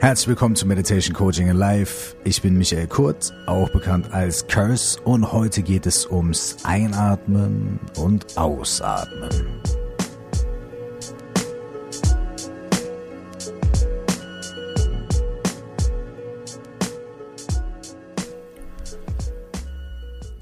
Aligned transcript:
Herzlich 0.00 0.28
willkommen 0.28 0.54
zu 0.54 0.64
Meditation 0.64 1.12
Coaching 1.12 1.48
in 1.48 1.56
Life. 1.56 2.14
Ich 2.22 2.40
bin 2.40 2.56
Michael 2.56 2.86
Kurt, 2.86 3.34
auch 3.46 3.68
bekannt 3.70 4.12
als 4.12 4.46
Curse, 4.46 5.00
und 5.02 5.32
heute 5.32 5.60
geht 5.62 5.86
es 5.86 6.08
ums 6.08 6.56
Einatmen 6.62 7.80
und 7.96 8.38
Ausatmen. 8.38 9.28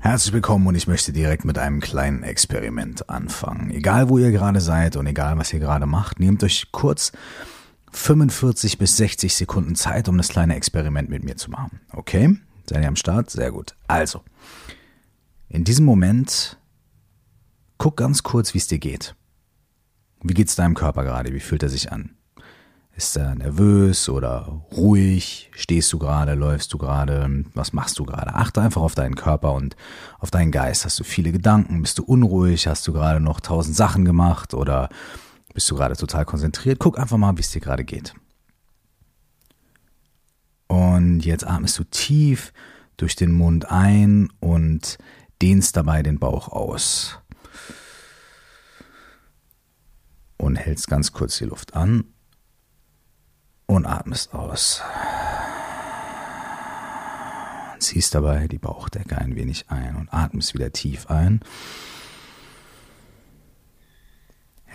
Herzlich 0.01 0.35
willkommen 0.35 0.67
und 0.67 0.75
ich 0.75 0.87
möchte 0.87 1.15
direkt 1.15 1.47
mit 1.47 1.59
einem 1.59 1.81
kleinen 1.81 2.25
Experiment 2.25 3.09
anfangen. 3.09 3.71
Egal 3.71 4.11
wo 4.11 4.19
ihr 4.19 4.33
gerade 4.33 4.61
seid 4.61 4.97
und 4.97 5.07
egal 5.07 5.39
was 5.39 5.51
ihr 5.55 5.61
gerade 5.61 5.87
macht, 5.87 6.21
nehmt 6.21 6.45
euch 6.45 6.67
kurz 6.73 7.13
45 7.97 8.79
bis 8.79 8.97
60 8.99 9.35
Sekunden 9.35 9.75
Zeit, 9.75 10.09
um 10.09 10.19
das 10.19 10.29
kleine 10.29 10.55
Experiment 10.55 11.09
mit 11.09 11.25
mir 11.25 11.37
zu 11.37 11.51
machen. 11.51 11.81
Okay? 11.93 12.37
Seid 12.69 12.83
ihr 12.83 12.89
am 12.89 12.97
Start? 12.97 13.31
Sehr 13.31 13.51
gut. 13.51 13.75
Also, 13.89 14.23
in 15.49 15.65
diesem 15.65 15.87
Moment, 15.87 16.59
guck 17.79 17.97
ganz 17.97 18.23
kurz, 18.23 18.53
wie 18.55 18.59
es 18.59 18.67
dir 18.67 18.79
geht. 18.79 19.15
Wie 20.23 20.35
geht 20.35 20.49
es 20.49 20.57
deinem 20.57 20.75
Körper 20.75 21.05
gerade? 21.05 21.33
Wie 21.33 21.41
fühlt 21.41 21.63
er 21.63 21.69
sich 21.69 21.91
an? 21.91 22.11
Ist 22.95 23.17
er 23.17 23.35
nervös 23.35 24.09
oder 24.09 24.63
ruhig? 24.73 25.51
Stehst 25.55 25.93
du 25.93 25.99
gerade? 25.99 26.35
Läufst 26.35 26.73
du 26.73 26.79
gerade? 26.79 27.45
Was 27.55 27.73
machst 27.73 27.99
du 27.99 28.05
gerade? 28.05 28.35
Achte 28.35 28.61
einfach 28.61 28.83
auf 28.83 28.95
deinen 28.95 29.17
Körper 29.17 29.53
und 29.53 29.77
auf 30.19 30.31
deinen 30.31 30.51
Geist. 30.51 30.85
Hast 30.85 30.99
du 31.01 31.05
viele 31.05 31.33
Gedanken? 31.33 31.83
Bist 31.83 31.99
du 31.99 32.05
unruhig? 32.05 32.67
Hast 32.67 32.87
du 32.87 32.93
gerade 32.93 33.21
noch 33.21 33.41
tausend 33.41 33.77
Sachen 33.77 34.05
gemacht? 34.05 34.55
Oder 34.55 34.89
bist 35.57 35.71
du 35.71 35.75
gerade 35.75 35.97
total 35.97 36.27
konzentriert? 36.27 36.79
Guck 36.79 36.99
einfach 36.99 37.17
mal, 37.17 37.35
wie 37.39 37.41
es 37.41 37.51
dir 37.51 37.63
gerade 37.63 37.83
geht. 37.83 38.13
Und 40.67 41.21
jetzt 41.21 41.47
atmest 41.47 41.79
du 41.79 41.85
tief 41.85 42.53
durch 42.99 43.17
den 43.17 43.33
Mund 43.33 43.71
ein 43.71 44.31
und 44.39 44.99
dehnst 45.41 45.75
dabei 45.75 46.03
den 46.03 46.19
Bauch 46.19 46.49
aus. 46.49 47.21
Und 50.37 50.57
hältst 50.57 50.89
ganz 50.89 51.13
kurz 51.13 51.39
die 51.39 51.47
Luft 51.47 51.73
an 51.73 52.05
und 53.65 53.87
atmest 53.87 54.35
aus. 54.35 54.83
Ziehst 57.79 58.15
dabei 58.15 58.47
die 58.47 58.59
Bauchdecke 58.59 59.17
ein 59.17 59.37
wenig 59.37 59.71
ein 59.71 59.97
und 59.97 60.13
atmest 60.13 60.53
wieder 60.53 60.71
tief 60.71 61.07
ein 61.07 61.41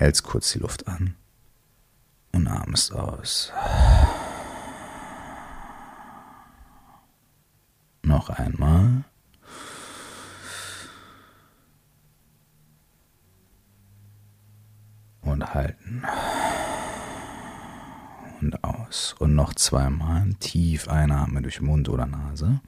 hältst 0.02 0.23
kurz 0.23 0.52
die 0.52 0.57
Luft 0.57 0.88
an 0.88 1.16
und 2.31 2.47
atmest 2.47 2.91
aus. 2.91 3.53
Noch 8.02 8.31
einmal. 8.31 9.03
Und 15.21 15.53
halten. 15.53 16.03
Und 18.41 18.63
aus. 18.63 19.13
Und 19.19 19.36
noch 19.36 19.53
zweimal 19.53 20.33
tief 20.39 20.88
einatmen 20.88 21.43
durch 21.43 21.61
Mund 21.61 21.89
oder 21.89 22.08
Nase. 22.08 22.59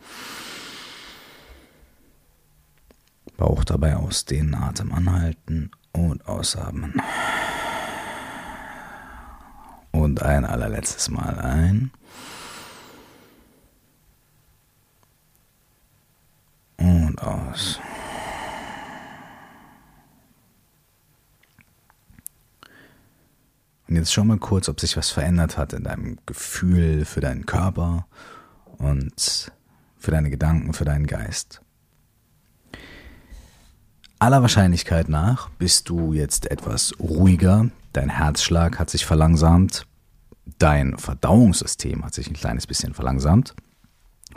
Bauch 3.37 3.63
dabei 3.63 3.95
ausdehnen, 3.95 4.53
Atem 4.53 4.93
anhalten 4.93 5.71
und 5.93 6.27
ausatmen. 6.27 7.01
Und 9.91 10.21
ein 10.21 10.45
allerletztes 10.45 11.09
Mal 11.09 11.39
ein. 11.39 11.91
Und 16.77 17.21
aus. 17.21 17.79
Und 23.87 23.95
jetzt 23.95 24.11
schau 24.11 24.23
mal 24.23 24.39
kurz, 24.39 24.67
ob 24.69 24.79
sich 24.79 24.97
was 24.97 25.11
verändert 25.11 25.57
hat 25.57 25.73
in 25.73 25.83
deinem 25.83 26.17
Gefühl 26.25 27.05
für 27.05 27.21
deinen 27.21 27.45
Körper 27.45 28.07
und 28.79 29.51
für 29.97 30.11
deine 30.11 30.31
Gedanken, 30.31 30.73
für 30.73 30.85
deinen 30.85 31.05
Geist 31.05 31.61
aller 34.23 34.41
Wahrscheinlichkeit 34.41 35.09
nach 35.09 35.49
bist 35.49 35.89
du 35.89 36.13
jetzt 36.13 36.49
etwas 36.49 36.93
ruhiger, 36.97 37.67
dein 37.91 38.07
Herzschlag 38.07 38.79
hat 38.79 38.89
sich 38.89 39.05
verlangsamt, 39.05 39.85
dein 40.59 40.97
Verdauungssystem 40.97 42.05
hat 42.05 42.13
sich 42.13 42.29
ein 42.29 42.33
kleines 42.33 42.65
bisschen 42.65 42.93
verlangsamt. 42.93 43.53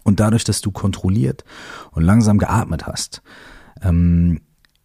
Und 0.02 0.19
dadurch, 0.19 0.42
dass 0.42 0.60
du 0.60 0.72
kontrolliert 0.72 1.44
und 1.92 2.02
langsam 2.02 2.38
geatmet 2.38 2.88
hast, 2.88 3.22
ähm, 3.80 4.41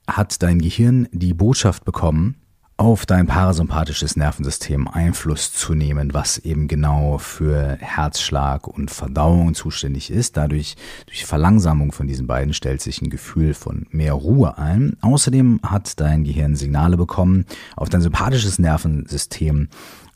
hat 0.08 0.44
dein 0.44 0.60
Gehirn 0.60 1.08
die 1.12 1.34
Botschaft 1.34 1.84
bekommen, 1.84 2.36
auf 2.82 3.06
dein 3.06 3.28
parasympathisches 3.28 4.16
Nervensystem 4.16 4.88
Einfluss 4.88 5.54
zu 5.54 5.76
nehmen, 5.76 6.16
was 6.16 6.40
eben 6.40 6.68
genau 6.68 7.20
für 7.20 7.78
Herzschlag 7.80 8.68
und 8.68 8.90
Verdauung 8.90 9.54
zuständig 9.54 10.10
ist. 10.10 10.36
Dadurch, 10.36 10.76
durch 11.06 11.28
Verlangsamung 11.28 11.92
von 11.92 12.08
diesen 12.08 12.26
beiden 12.26 12.56
stellt 12.56 12.82
sich 12.82 13.00
ein 13.00 13.12
Gefühl 13.12 13.54
von 13.54 13.86
mehr 13.92 14.14
Ruhe 14.14 14.58
ein. 14.58 14.98
Außerdem 15.02 15.60
hat 15.62 16.00
dein 16.00 16.24
Gehirn 16.24 16.56
Signale 16.56 16.98
bekommen, 16.98 17.46
auf 17.76 17.90
dein 17.90 18.02
sympathisches 18.02 18.58
Nervensystem 18.58 19.70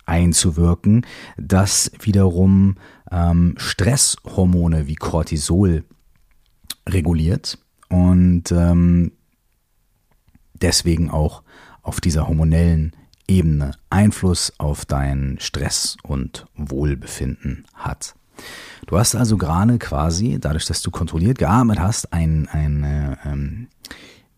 einzuwirken, 0.08 1.06
das 1.38 1.92
wiederum 2.02 2.78
ähm, 3.12 3.54
Stresshormone 3.58 4.88
wie 4.88 4.96
Cortisol 4.96 5.84
reguliert 6.90 7.60
und 7.90 8.52
ähm, 8.52 9.12
deswegen 10.56 11.12
auch 11.12 11.44
auf 11.86 12.02
dieser 12.02 12.28
hormonellen 12.28 12.94
Ebene 13.28 13.72
Einfluss 13.90 14.54
auf 14.58 14.86
dein 14.86 15.38
Stress 15.40 15.98
und 16.04 16.46
Wohlbefinden 16.56 17.66
hat. 17.74 18.16
Du 18.88 18.98
hast 18.98 19.16
also 19.16 19.38
gerade 19.38 19.80
quasi, 19.80 20.38
dadurch, 20.40 20.66
dass 20.66 20.82
du 20.82 20.92
kontrolliert 20.92 21.38
geatmet 21.38 21.80
hast, 21.80 22.12
einen, 22.14 22.48
einen 22.48 22.84
äh, 22.84 23.18
ähm, 23.26 23.68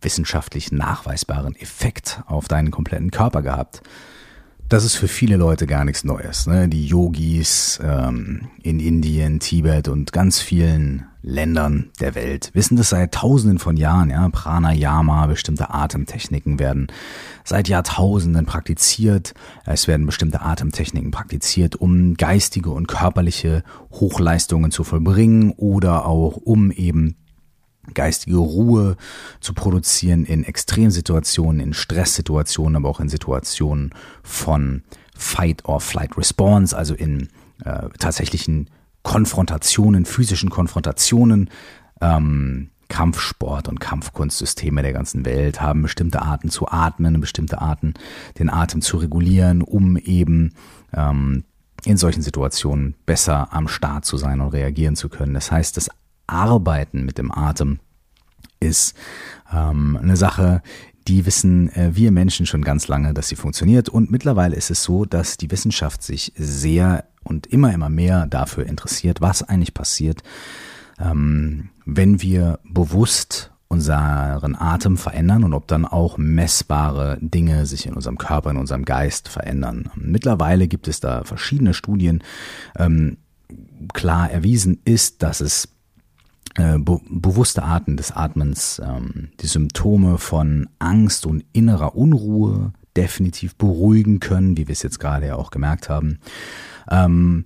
wissenschaftlich 0.01 0.71
nachweisbaren 0.71 1.55
Effekt 1.55 2.21
auf 2.27 2.47
deinen 2.47 2.71
kompletten 2.71 3.11
Körper 3.11 3.41
gehabt. 3.41 3.81
Das 4.69 4.83
ist 4.83 4.95
für 4.95 5.07
viele 5.07 5.38
Leute 5.38 5.66
gar 5.66 5.85
nichts 5.85 6.03
Neues. 6.03 6.45
Ne? 6.45 6.67
Die 6.67 6.88
Yogis 6.88 7.79
ähm, 7.81 8.50
in 8.63 8.81
Indien, 8.81 9.39
Tibet 9.39 9.88
und 9.88 10.11
ganz 10.11 10.41
vielen 10.41 11.05
Ländern 11.22 11.89
der 12.01 12.16
Welt 12.16 12.51
wissen 12.53 12.75
das 12.75 12.89
seit 12.89 13.13
Tausenden 13.13 13.59
von 13.59 13.77
Jahren. 13.77 14.09
Ja? 14.09 14.27
Pranayama, 14.27 15.27
bestimmte 15.27 15.73
Atemtechniken 15.73 16.59
werden 16.59 16.88
seit 17.45 17.69
Jahrtausenden 17.69 18.45
praktiziert. 18.45 19.33
Es 19.66 19.88
werden 19.88 20.06
bestimmte 20.06 20.41
Atemtechniken 20.41 21.11
praktiziert, 21.11 21.77
um 21.77 22.16
geistige 22.16 22.72
und 22.72 22.89
körperliche 22.89 23.63
Hochleistungen 23.91 24.72
zu 24.72 24.83
vollbringen 24.83 25.51
oder 25.51 26.06
auch 26.06 26.35
um 26.35 26.72
eben 26.72 27.16
geistige 27.93 28.37
Ruhe 28.37 28.97
zu 29.39 29.53
produzieren 29.53 30.25
in 30.25 30.43
Extremsituationen, 30.43 31.59
in 31.59 31.73
Stresssituationen, 31.73 32.75
aber 32.75 32.89
auch 32.89 32.99
in 32.99 33.09
Situationen 33.09 33.93
von 34.23 34.83
Fight 35.15 35.65
or 35.65 35.81
Flight 35.81 36.17
Response, 36.17 36.77
also 36.77 36.93
in 36.93 37.29
äh, 37.63 37.89
tatsächlichen 37.99 38.69
Konfrontationen, 39.03 40.05
physischen 40.05 40.49
Konfrontationen. 40.49 41.49
Ähm, 42.01 42.69
Kampfsport 42.89 43.67
und 43.67 43.79
Kampfkunstsysteme 43.79 44.81
der 44.81 44.93
ganzen 44.93 45.25
Welt 45.25 45.61
haben 45.61 45.81
bestimmte 45.81 46.21
Arten 46.21 46.49
zu 46.49 46.69
atmen, 46.69 47.19
bestimmte 47.19 47.59
Arten 47.59 47.95
den 48.39 48.49
Atem 48.49 48.81
zu 48.81 48.97
regulieren, 48.97 49.61
um 49.61 49.97
eben 49.97 50.53
ähm, 50.93 51.43
in 51.85 51.97
solchen 51.97 52.21
Situationen 52.21 52.95
besser 53.06 53.53
am 53.53 53.67
Start 53.67 54.06
zu 54.06 54.17
sein 54.17 54.41
und 54.41 54.50
reagieren 54.50 54.95
zu 54.95 55.09
können. 55.09 55.33
Das 55.33 55.51
heißt, 55.51 55.77
das 55.77 55.89
Arbeiten 56.27 57.06
mit 57.06 57.18
dem 57.18 57.31
Atem 57.31 57.79
ist 58.59 58.95
ähm, 59.53 59.97
eine 60.01 60.18
Sache, 60.18 60.62
die 61.07 61.25
wissen 61.25 61.69
äh, 61.74 61.95
wir 61.95 62.12
Menschen 62.12 62.45
schon 62.45 62.63
ganz 62.63 62.88
lange, 62.88 63.13
dass 63.13 63.29
sie 63.29 63.35
funktioniert. 63.35 63.89
Und 63.89 64.12
mittlerweile 64.12 64.56
ist 64.56 64.69
es 64.69 64.83
so, 64.83 65.06
dass 65.06 65.38
die 65.38 65.50
Wissenschaft 65.51 66.03
sich 66.03 66.33
sehr 66.35 67.06
und 67.24 67.47
immer, 67.47 67.74
immer 67.74 67.89
mehr 67.89 68.25
dafür 68.27 68.65
interessiert, 68.65 69.21
was 69.21 69.44
eigentlich 69.44 69.74
passiert, 69.74 70.24
ähm, 71.00 71.69
wenn 71.85 72.21
wir 72.21 72.59
bewusst 72.63 73.51
unseren 73.69 74.56
Atem 74.56 74.95
verändern 74.95 75.44
und 75.44 75.53
ob 75.53 75.68
dann 75.68 75.85
auch 75.85 76.18
messbare 76.18 77.18
Dinge 77.19 77.65
sich 77.65 77.85
in 77.85 77.94
unserem 77.94 78.18
Körper, 78.18 78.51
in 78.51 78.57
unserem 78.57 78.85
Geist 78.85 79.27
verändern. 79.27 79.91
Mittlerweile 79.95 80.69
gibt 80.69 80.88
es 80.88 81.01
da 81.01 81.25
verschiedene 81.25 81.74
Studien. 81.74 82.24
Ähm, 82.77 83.18
klar 83.94 84.31
erwiesen 84.31 84.79
ist, 84.85 85.21
dass 85.21 85.41
es 85.41 85.68
äh, 86.57 86.77
be 86.77 87.00
bewusste 87.09 87.63
Arten 87.63 87.98
des 87.98 88.12
Atmens 88.12 88.81
ähm, 88.83 89.30
die 89.39 89.48
Symptome 89.48 90.18
von 90.18 90.68
Angst 90.80 91.25
und 91.25 91.45
innerer 91.54 91.95
Unruhe 91.95 92.74
definitiv 92.95 93.56
beruhigen 93.56 94.19
können, 94.19 94.57
wie 94.57 94.68
wir 94.68 94.74
es 94.74 94.83
jetzt 94.83 95.00
gerade 95.00 95.27
ja 95.27 95.36
auch 95.36 95.51
gemerkt 95.51 95.88
haben. 95.88 96.19
Ähm, 96.89 97.45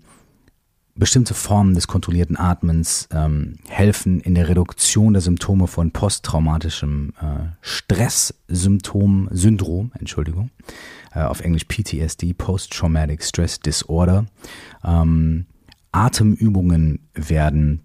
Bestimmte 0.94 1.34
Formen 1.34 1.74
des 1.74 1.88
kontrollierten 1.88 2.38
Atmens 2.38 3.08
ähm, 3.14 3.56
helfen 3.70 4.20
in 4.20 4.36
der 4.36 4.50
Reduktion 4.50 5.14
der 5.14 5.22
Symptome 5.22 5.68
von 5.68 5.92
posttraumatischem 5.92 7.14
äh, 7.20 7.56
Stresssymptom, 7.62 9.30
Syndrom, 9.32 9.94
Entschuldigung, 9.98 10.52
äh, 11.14 11.22
auf 11.22 11.40
Englisch 11.40 11.64
PTSD, 11.64 12.34
Post-Traumatic 12.34 13.24
Stress 13.24 13.62
Disorder. 13.62 14.26
Ähm, 14.84 15.46
Atemübungen 15.94 17.00
werden 17.14 17.82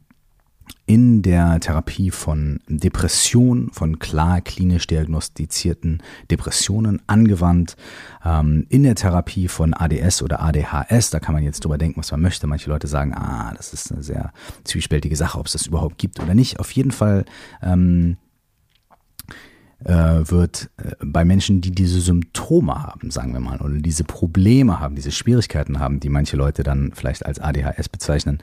in 0.86 1.22
der 1.22 1.58
Therapie 1.58 2.12
von 2.12 2.60
Depression, 2.68 3.70
von 3.72 3.98
klar 3.98 4.40
klinisch 4.40 4.86
diagnostizierten 4.86 6.02
Depressionen 6.30 7.02
angewandt, 7.08 7.76
ähm, 8.24 8.66
in 8.68 8.84
der 8.84 8.94
Therapie 8.94 9.48
von 9.48 9.74
ADS 9.74 10.22
oder 10.22 10.40
ADHS, 10.40 11.10
da 11.10 11.18
kann 11.18 11.34
man 11.34 11.42
jetzt 11.42 11.64
drüber 11.64 11.76
denken, 11.76 11.98
was 11.98 12.12
man 12.12 12.22
möchte. 12.22 12.46
Manche 12.46 12.70
Leute 12.70 12.86
sagen, 12.86 13.14
ah, 13.14 13.52
das 13.56 13.72
ist 13.72 13.90
eine 13.92 14.02
sehr 14.02 14.32
zwiespältige 14.62 15.16
Sache, 15.16 15.38
ob 15.38 15.46
es 15.46 15.52
das 15.52 15.66
überhaupt 15.66 15.98
gibt 15.98 16.20
oder 16.20 16.34
nicht. 16.34 16.60
Auf 16.60 16.70
jeden 16.70 16.92
Fall 16.92 17.24
ähm, 17.62 18.16
äh, 19.84 19.92
wird 19.92 20.70
äh, 20.76 20.92
bei 21.04 21.24
Menschen, 21.24 21.60
die 21.60 21.72
diese 21.72 22.00
Symptome 22.00 22.82
haben, 22.82 23.10
sagen 23.10 23.32
wir 23.32 23.40
mal, 23.40 23.60
oder 23.60 23.74
diese 23.74 24.04
Probleme 24.04 24.78
haben, 24.78 24.94
diese 24.94 25.10
Schwierigkeiten 25.10 25.80
haben, 25.80 26.00
die 26.00 26.08
manche 26.08 26.36
Leute 26.36 26.62
dann 26.62 26.92
vielleicht 26.94 27.26
als 27.26 27.40
ADHS 27.40 27.88
bezeichnen, 27.88 28.38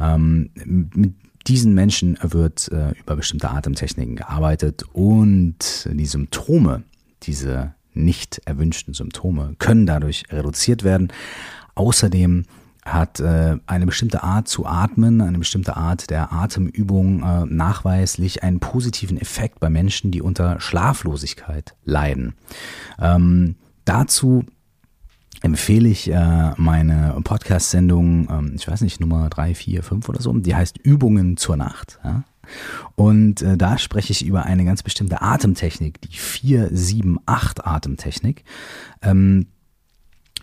ähm, 0.00 0.50
mit 0.54 1.14
diesen 1.46 1.74
Menschen 1.74 2.18
wird 2.22 2.70
äh, 2.72 2.92
über 2.98 3.16
bestimmte 3.16 3.50
Atemtechniken 3.50 4.16
gearbeitet 4.16 4.84
und 4.92 5.88
die 5.90 6.06
Symptome, 6.06 6.84
diese 7.22 7.74
nicht 7.92 8.40
erwünschten 8.44 8.94
Symptome, 8.94 9.54
können 9.58 9.86
dadurch 9.86 10.24
reduziert 10.30 10.84
werden. 10.84 11.12
Außerdem 11.74 12.44
hat 12.84 13.20
äh, 13.20 13.56
eine 13.66 13.86
bestimmte 13.86 14.22
Art 14.22 14.46
zu 14.46 14.66
atmen, 14.66 15.20
eine 15.20 15.38
bestimmte 15.38 15.76
Art 15.76 16.10
der 16.10 16.32
Atemübung 16.32 17.22
äh, 17.22 17.46
nachweislich 17.46 18.42
einen 18.42 18.60
positiven 18.60 19.18
Effekt 19.18 19.58
bei 19.60 19.70
Menschen, 19.70 20.10
die 20.10 20.20
unter 20.20 20.60
Schlaflosigkeit 20.60 21.74
leiden. 21.84 22.34
Ähm, 22.98 23.56
dazu 23.86 24.44
empfehle 25.44 25.90
ich 25.90 26.10
äh, 26.10 26.52
meine 26.56 27.20
Podcast-Sendung, 27.22 28.28
ähm, 28.30 28.52
ich 28.56 28.66
weiß 28.66 28.80
nicht, 28.80 28.98
Nummer 28.98 29.28
drei, 29.28 29.54
vier, 29.54 29.82
fünf 29.82 30.08
oder 30.08 30.22
so, 30.22 30.32
die 30.32 30.54
heißt 30.54 30.78
Übungen 30.78 31.36
zur 31.36 31.56
Nacht. 31.56 32.00
Ja? 32.02 32.24
Und 32.96 33.42
äh, 33.42 33.58
da 33.58 33.76
spreche 33.76 34.12
ich 34.12 34.24
über 34.24 34.44
eine 34.44 34.64
ganz 34.64 34.82
bestimmte 34.82 35.20
Atemtechnik, 35.20 36.00
die 36.00 36.08
4-7-8 36.08 37.62
Atemtechnik. 37.62 38.44
Ähm, 39.02 39.46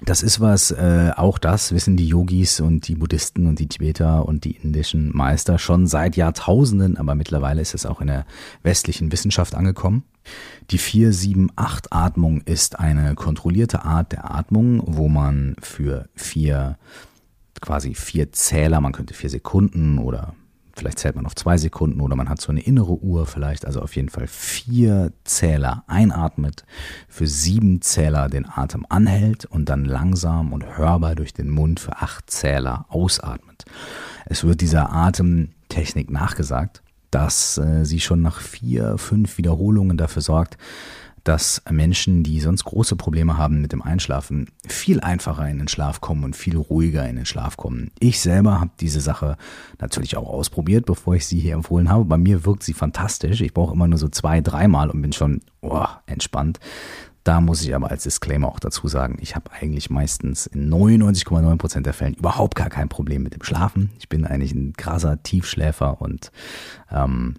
das 0.03 0.23
ist 0.23 0.39
was, 0.39 0.71
äh, 0.71 1.11
auch 1.15 1.37
das 1.37 1.73
wissen 1.73 1.95
die 1.95 2.07
Yogis 2.07 2.59
und 2.59 2.87
die 2.87 2.95
Buddhisten 2.95 3.45
und 3.45 3.59
die 3.59 3.67
Tibeter 3.67 4.25
und 4.25 4.45
die 4.45 4.57
indischen 4.57 5.15
Meister 5.15 5.59
schon 5.59 5.85
seit 5.85 6.15
Jahrtausenden, 6.15 6.97
aber 6.97 7.13
mittlerweile 7.13 7.61
ist 7.61 7.75
es 7.75 7.85
auch 7.85 8.01
in 8.01 8.07
der 8.07 8.25
westlichen 8.63 9.11
Wissenschaft 9.11 9.53
angekommen. 9.53 10.03
Die 10.71 10.79
4-7-8-Atmung 10.79 12.41
ist 12.41 12.79
eine 12.79 13.13
kontrollierte 13.13 13.83
Art 13.85 14.11
der 14.11 14.33
Atmung, 14.33 14.81
wo 14.85 15.07
man 15.07 15.55
für 15.61 16.09
vier, 16.15 16.77
quasi 17.61 17.93
vier 17.93 18.31
Zähler, 18.31 18.81
man 18.81 18.93
könnte 18.93 19.13
vier 19.13 19.29
Sekunden 19.29 19.99
oder 19.99 20.33
Vielleicht 20.81 20.97
zählt 20.97 21.15
man 21.15 21.27
auf 21.27 21.35
zwei 21.35 21.59
Sekunden 21.59 22.01
oder 22.01 22.15
man 22.15 22.27
hat 22.27 22.41
so 22.41 22.51
eine 22.51 22.61
innere 22.61 22.93
Uhr 23.03 23.27
vielleicht. 23.27 23.67
Also 23.67 23.81
auf 23.81 23.95
jeden 23.95 24.09
Fall 24.09 24.25
vier 24.25 25.13
Zähler 25.25 25.83
einatmet, 25.85 26.65
für 27.07 27.27
sieben 27.27 27.83
Zähler 27.83 28.29
den 28.29 28.49
Atem 28.49 28.87
anhält 28.89 29.45
und 29.45 29.69
dann 29.69 29.85
langsam 29.85 30.51
und 30.51 30.79
hörbar 30.79 31.13
durch 31.13 31.35
den 31.35 31.51
Mund 31.51 31.79
für 31.79 31.97
acht 31.97 32.31
Zähler 32.31 32.85
ausatmet. 32.89 33.63
Es 34.25 34.43
wird 34.43 34.61
dieser 34.61 34.91
Atemtechnik 34.91 36.09
nachgesagt, 36.09 36.81
dass 37.11 37.59
äh, 37.59 37.85
sie 37.85 37.99
schon 37.99 38.23
nach 38.23 38.41
vier, 38.41 38.97
fünf 38.97 39.37
Wiederholungen 39.37 39.97
dafür 39.97 40.23
sorgt, 40.23 40.57
dass 41.23 41.61
Menschen, 41.69 42.23
die 42.23 42.39
sonst 42.39 42.63
große 42.63 42.95
Probleme 42.95 43.37
haben 43.37 43.61
mit 43.61 43.71
dem 43.71 43.81
Einschlafen, 43.81 44.49
viel 44.67 44.99
einfacher 44.99 45.47
in 45.47 45.59
den 45.59 45.67
Schlaf 45.67 46.01
kommen 46.01 46.23
und 46.23 46.35
viel 46.35 46.57
ruhiger 46.57 47.07
in 47.07 47.15
den 47.15 47.25
Schlaf 47.25 47.57
kommen. 47.57 47.91
Ich 47.99 48.19
selber 48.19 48.59
habe 48.59 48.71
diese 48.79 49.01
Sache 49.01 49.37
natürlich 49.79 50.17
auch 50.17 50.27
ausprobiert, 50.27 50.85
bevor 50.85 51.15
ich 51.15 51.27
sie 51.27 51.39
hier 51.39 51.53
empfohlen 51.53 51.89
habe. 51.89 52.05
Bei 52.05 52.17
mir 52.17 52.45
wirkt 52.45 52.63
sie 52.63 52.73
fantastisch. 52.73 53.41
Ich 53.41 53.53
brauche 53.53 53.73
immer 53.73 53.87
nur 53.87 53.99
so 53.99 54.07
zwei, 54.07 54.41
dreimal 54.41 54.89
und 54.89 55.01
bin 55.01 55.13
schon 55.13 55.41
oh, 55.61 55.85
entspannt. 56.07 56.59
Da 57.23 57.39
muss 57.39 57.61
ich 57.61 57.75
aber 57.75 57.91
als 57.91 58.03
Disclaimer 58.03 58.47
auch 58.47 58.59
dazu 58.59 58.87
sagen, 58.87 59.17
ich 59.21 59.35
habe 59.35 59.51
eigentlich 59.51 59.91
meistens 59.91 60.47
in 60.47 60.73
99,9% 60.73 61.81
der 61.81 61.93
Fällen 61.93 62.15
überhaupt 62.15 62.55
gar 62.55 62.69
kein 62.69 62.89
Problem 62.89 63.21
mit 63.21 63.35
dem 63.35 63.43
Schlafen. 63.43 63.91
Ich 63.99 64.09
bin 64.09 64.25
eigentlich 64.25 64.53
ein 64.53 64.73
krasser 64.73 65.21
Tiefschläfer 65.21 66.01
und 66.01 66.31
ähm, 66.91 67.35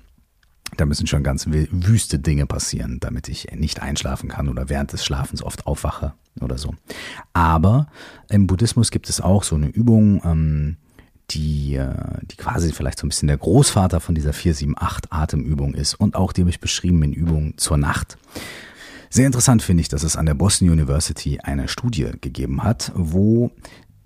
da 0.76 0.86
müssen 0.86 1.06
schon 1.06 1.22
ganz 1.22 1.46
wüste 1.46 2.18
Dinge 2.18 2.46
passieren, 2.46 2.98
damit 3.00 3.28
ich 3.28 3.48
nicht 3.54 3.82
einschlafen 3.82 4.28
kann 4.28 4.48
oder 4.48 4.68
während 4.68 4.92
des 4.92 5.04
Schlafens 5.04 5.42
oft 5.42 5.66
aufwache 5.66 6.14
oder 6.40 6.58
so. 6.58 6.74
Aber 7.32 7.88
im 8.28 8.46
Buddhismus 8.46 8.90
gibt 8.90 9.08
es 9.08 9.20
auch 9.20 9.42
so 9.44 9.56
eine 9.56 9.68
Übung, 9.68 10.22
ähm, 10.24 10.76
die, 11.30 11.74
äh, 11.74 11.94
die 12.22 12.36
quasi 12.36 12.72
vielleicht 12.72 12.98
so 12.98 13.06
ein 13.06 13.10
bisschen 13.10 13.28
der 13.28 13.36
Großvater 13.36 14.00
von 14.00 14.14
dieser 14.14 14.32
478 14.32 15.12
Atemübung 15.12 15.74
ist 15.74 15.94
und 15.94 16.16
auch 16.16 16.32
die 16.32 16.44
beschrieben 16.44 17.02
in 17.02 17.12
Übungen 17.12 17.58
zur 17.58 17.76
Nacht. 17.76 18.18
Sehr 19.10 19.26
interessant 19.26 19.62
finde 19.62 19.82
ich, 19.82 19.88
dass 19.88 20.04
es 20.04 20.16
an 20.16 20.26
der 20.26 20.34
Boston 20.34 20.70
University 20.70 21.38
eine 21.40 21.68
Studie 21.68 22.12
gegeben 22.20 22.62
hat, 22.62 22.92
wo 22.94 23.50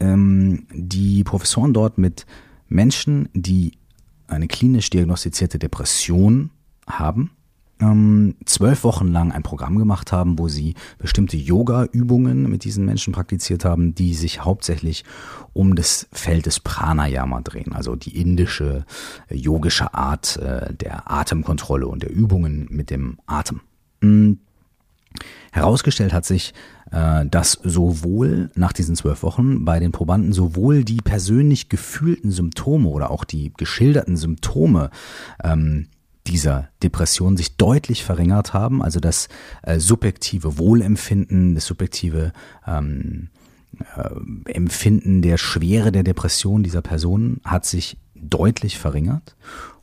ähm, 0.00 0.66
die 0.72 1.22
Professoren 1.22 1.72
dort 1.72 1.96
mit 1.96 2.26
Menschen, 2.68 3.28
die 3.32 3.78
eine 4.26 4.48
klinisch 4.48 4.90
diagnostizierte 4.90 5.60
Depression 5.60 6.50
haben, 6.86 7.30
ähm, 7.80 8.36
zwölf 8.46 8.84
Wochen 8.84 9.08
lang 9.08 9.32
ein 9.32 9.42
Programm 9.42 9.76
gemacht 9.76 10.10
haben, 10.12 10.38
wo 10.38 10.48
sie 10.48 10.74
bestimmte 10.98 11.36
Yoga-Übungen 11.36 12.48
mit 12.48 12.64
diesen 12.64 12.86
Menschen 12.86 13.12
praktiziert 13.12 13.64
haben, 13.64 13.94
die 13.94 14.14
sich 14.14 14.44
hauptsächlich 14.44 15.04
um 15.52 15.74
das 15.74 16.08
Feld 16.12 16.46
des 16.46 16.60
Pranayama 16.60 17.42
drehen, 17.42 17.74
also 17.74 17.94
die 17.94 18.18
indische 18.18 18.86
äh, 19.28 19.36
yogische 19.36 19.92
Art 19.92 20.36
äh, 20.38 20.72
der 20.74 21.10
Atemkontrolle 21.10 21.86
und 21.86 22.02
der 22.02 22.12
Übungen 22.12 22.66
mit 22.70 22.90
dem 22.90 23.18
Atem. 23.26 23.60
Mhm. 24.00 24.38
Herausgestellt 25.52 26.12
hat 26.12 26.26
sich, 26.26 26.52
äh, 26.90 27.26
dass 27.26 27.52
sowohl 27.62 28.50
nach 28.54 28.72
diesen 28.72 28.96
zwölf 28.96 29.22
Wochen 29.22 29.64
bei 29.64 29.80
den 29.80 29.92
Probanden 29.92 30.32
sowohl 30.32 30.84
die 30.84 30.98
persönlich 30.98 31.68
gefühlten 31.68 32.30
Symptome 32.30 32.88
oder 32.88 33.10
auch 33.10 33.24
die 33.24 33.52
geschilderten 33.56 34.16
Symptome 34.16 34.90
ähm, 35.42 35.88
dieser 36.26 36.68
Depression 36.82 37.36
sich 37.36 37.56
deutlich 37.56 38.04
verringert 38.04 38.52
haben, 38.52 38.82
also 38.82 39.00
das 39.00 39.28
äh, 39.62 39.78
subjektive 39.78 40.58
Wohlempfinden, 40.58 41.54
das 41.54 41.66
subjektive 41.66 42.32
ähm, 42.66 43.28
äh, 43.96 44.50
Empfinden 44.50 45.22
der 45.22 45.38
Schwere 45.38 45.92
der 45.92 46.02
Depression 46.02 46.62
dieser 46.62 46.82
Person 46.82 47.40
hat 47.44 47.64
sich 47.66 47.98
deutlich 48.14 48.78
verringert. 48.78 49.36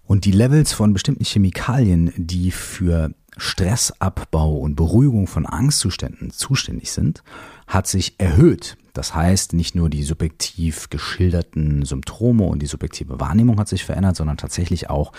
Und 0.05 0.25
die 0.25 0.31
Levels 0.31 0.73
von 0.73 0.93
bestimmten 0.93 1.23
Chemikalien, 1.23 2.11
die 2.17 2.51
für 2.51 3.11
Stressabbau 3.37 4.57
und 4.57 4.75
Beruhigung 4.75 5.27
von 5.27 5.45
Angstzuständen 5.45 6.29
zuständig 6.31 6.91
sind, 6.91 7.23
hat 7.67 7.87
sich 7.87 8.19
erhöht. 8.19 8.77
Das 8.93 9.15
heißt, 9.15 9.53
nicht 9.53 9.73
nur 9.73 9.89
die 9.89 10.03
subjektiv 10.03 10.89
geschilderten 10.89 11.83
Symptome 11.83 12.43
und 12.43 12.59
die 12.59 12.67
subjektive 12.67 13.19
Wahrnehmung 13.19 13.59
hat 13.59 13.67
sich 13.67 13.85
verändert, 13.85 14.15
sondern 14.15 14.37
tatsächlich 14.37 14.89
auch 14.89 15.11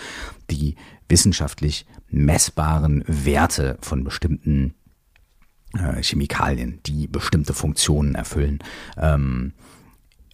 die 0.49 0.75
wissenschaftlich 1.09 1.85
messbaren 2.09 3.03
Werte 3.07 3.77
von 3.81 4.05
bestimmten 4.05 4.75
äh, 5.73 6.01
Chemikalien, 6.01 6.79
die 6.85 7.07
bestimmte 7.07 7.53
Funktionen 7.53 8.15
erfüllen, 8.15 8.59
ähm, 8.97 9.53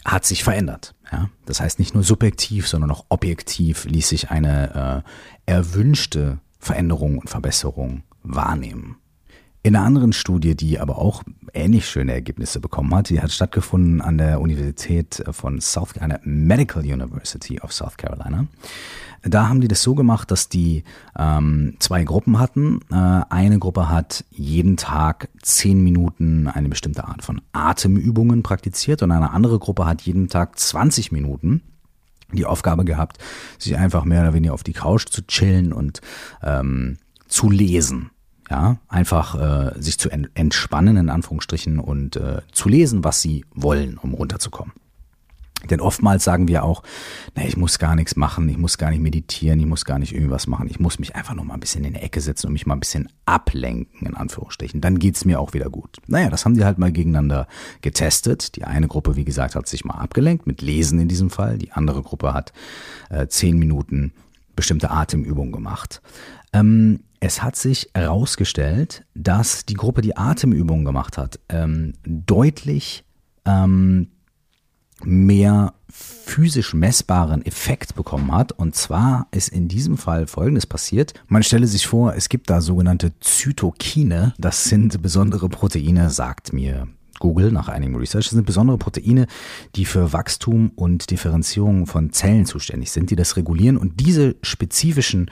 hat 0.04 0.24
sich 0.24 0.44
verändert. 0.44 0.94
Ja? 1.10 1.28
Das 1.44 1.60
heißt, 1.60 1.80
nicht 1.80 1.94
nur 1.94 2.04
subjektiv, 2.04 2.68
sondern 2.68 2.92
auch 2.92 3.06
objektiv 3.08 3.84
ließ 3.84 4.08
sich 4.08 4.30
eine 4.30 5.04
äh, 5.46 5.50
erwünschte 5.50 6.38
Veränderung 6.58 7.18
und 7.18 7.28
Verbesserung 7.28 8.04
wahrnehmen. 8.22 8.96
In 9.64 9.76
einer 9.76 9.86
anderen 9.86 10.12
Studie, 10.12 10.56
die 10.56 10.80
aber 10.80 10.98
auch 10.98 11.22
ähnlich 11.54 11.88
schöne 11.88 12.12
Ergebnisse 12.12 12.58
bekommen 12.58 12.92
hat, 12.94 13.10
die 13.10 13.20
hat 13.20 13.30
stattgefunden 13.30 14.00
an 14.00 14.18
der 14.18 14.40
Universität 14.40 15.22
von 15.30 15.60
South 15.60 15.94
Carolina, 15.94 16.18
Medical 16.24 16.82
University 16.82 17.60
of 17.60 17.72
South 17.72 17.96
Carolina. 17.96 18.46
Da 19.22 19.48
haben 19.48 19.60
die 19.60 19.68
das 19.68 19.82
so 19.82 19.94
gemacht, 19.94 20.32
dass 20.32 20.48
die 20.48 20.82
ähm, 21.16 21.76
zwei 21.78 22.02
Gruppen 22.02 22.40
hatten. 22.40 22.80
Äh, 22.90 23.20
eine 23.30 23.60
Gruppe 23.60 23.88
hat 23.88 24.24
jeden 24.30 24.76
Tag 24.76 25.28
zehn 25.42 25.80
Minuten 25.84 26.48
eine 26.48 26.68
bestimmte 26.68 27.04
Art 27.04 27.22
von 27.22 27.40
Atemübungen 27.52 28.42
praktiziert 28.42 29.00
und 29.02 29.12
eine 29.12 29.30
andere 29.30 29.60
Gruppe 29.60 29.86
hat 29.86 30.02
jeden 30.02 30.28
Tag 30.28 30.58
20 30.58 31.12
Minuten 31.12 31.62
die 32.32 32.46
Aufgabe 32.46 32.84
gehabt, 32.84 33.18
sich 33.58 33.76
einfach 33.76 34.04
mehr 34.04 34.22
oder 34.22 34.34
weniger 34.34 34.54
auf 34.54 34.64
die 34.64 34.72
Couch 34.72 35.06
zu 35.08 35.24
chillen 35.26 35.72
und 35.72 36.00
ähm, 36.42 36.96
zu 37.28 37.50
lesen. 37.50 38.10
Ja, 38.52 38.76
einfach 38.86 39.34
äh, 39.76 39.80
sich 39.80 39.98
zu 39.98 40.10
entspannen, 40.10 40.98
in 40.98 41.08
Anführungsstrichen, 41.08 41.78
und 41.78 42.16
äh, 42.16 42.42
zu 42.52 42.68
lesen, 42.68 43.02
was 43.02 43.22
sie 43.22 43.46
wollen, 43.54 43.96
um 43.96 44.12
runterzukommen. 44.12 44.74
Denn 45.70 45.80
oftmals 45.80 46.22
sagen 46.22 46.48
wir 46.48 46.62
auch, 46.62 46.82
na, 47.34 47.46
ich 47.46 47.56
muss 47.56 47.78
gar 47.78 47.96
nichts 47.96 48.14
machen, 48.14 48.46
ich 48.50 48.58
muss 48.58 48.76
gar 48.76 48.90
nicht 48.90 49.00
meditieren, 49.00 49.58
ich 49.58 49.64
muss 49.64 49.86
gar 49.86 49.98
nicht 49.98 50.14
irgendwas 50.14 50.46
machen, 50.48 50.68
ich 50.68 50.78
muss 50.78 50.98
mich 50.98 51.16
einfach 51.16 51.32
nur 51.32 51.46
mal 51.46 51.54
ein 51.54 51.60
bisschen 51.60 51.82
in 51.84 51.94
die 51.94 52.00
Ecke 52.00 52.20
setzen 52.20 52.48
und 52.48 52.52
mich 52.52 52.66
mal 52.66 52.74
ein 52.74 52.80
bisschen 52.80 53.08
ablenken, 53.24 54.06
in 54.06 54.14
Anführungsstrichen. 54.14 54.82
Dann 54.82 54.98
geht's 54.98 55.24
mir 55.24 55.40
auch 55.40 55.54
wieder 55.54 55.70
gut. 55.70 55.96
Naja, 56.06 56.28
das 56.28 56.44
haben 56.44 56.54
die 56.54 56.64
halt 56.66 56.76
mal 56.76 56.92
gegeneinander 56.92 57.48
getestet. 57.80 58.54
Die 58.56 58.64
eine 58.64 58.86
Gruppe, 58.86 59.16
wie 59.16 59.24
gesagt, 59.24 59.54
hat 59.54 59.66
sich 59.66 59.86
mal 59.86 59.94
abgelenkt, 59.94 60.46
mit 60.46 60.60
Lesen 60.60 60.98
in 60.98 61.08
diesem 61.08 61.30
Fall. 61.30 61.56
Die 61.56 61.72
andere 61.72 62.02
Gruppe 62.02 62.34
hat 62.34 62.52
äh, 63.08 63.28
zehn 63.28 63.58
Minuten 63.58 64.12
bestimmte 64.54 64.90
Atemübungen 64.90 65.52
gemacht. 65.52 66.02
Ähm, 66.52 67.00
es 67.20 67.42
hat 67.42 67.54
sich 67.56 67.88
herausgestellt, 67.94 69.04
dass 69.14 69.64
die 69.64 69.74
Gruppe, 69.74 70.02
die 70.02 70.16
Atemübungen 70.16 70.84
gemacht 70.84 71.18
hat, 71.18 71.38
ähm, 71.48 71.92
deutlich 72.04 73.04
ähm, 73.44 74.08
mehr 75.04 75.74
physisch 75.88 76.74
messbaren 76.74 77.44
Effekt 77.44 77.94
bekommen 77.94 78.32
hat. 78.32 78.52
Und 78.52 78.74
zwar 78.74 79.28
ist 79.30 79.50
in 79.50 79.68
diesem 79.68 79.98
Fall 79.98 80.26
Folgendes 80.26 80.66
passiert. 80.66 81.14
Man 81.28 81.42
stelle 81.42 81.66
sich 81.66 81.86
vor, 81.86 82.14
es 82.14 82.28
gibt 82.28 82.50
da 82.50 82.60
sogenannte 82.60 83.12
Zytokine. 83.20 84.34
Das 84.38 84.64
sind 84.64 85.00
besondere 85.02 85.48
Proteine, 85.48 86.10
sagt 86.10 86.52
mir 86.52 86.88
Google 87.18 87.52
nach 87.52 87.68
einigem 87.68 87.96
Research. 87.96 88.26
Das 88.26 88.34
sind 88.34 88.46
besondere 88.46 88.78
Proteine, 88.78 89.26
die 89.76 89.84
für 89.84 90.12
Wachstum 90.12 90.72
und 90.74 91.10
Differenzierung 91.10 91.86
von 91.86 92.12
Zellen 92.12 92.46
zuständig 92.46 92.90
sind, 92.90 93.10
die 93.10 93.16
das 93.16 93.36
regulieren. 93.36 93.76
Und 93.76 94.00
diese 94.00 94.34
spezifischen 94.42 95.30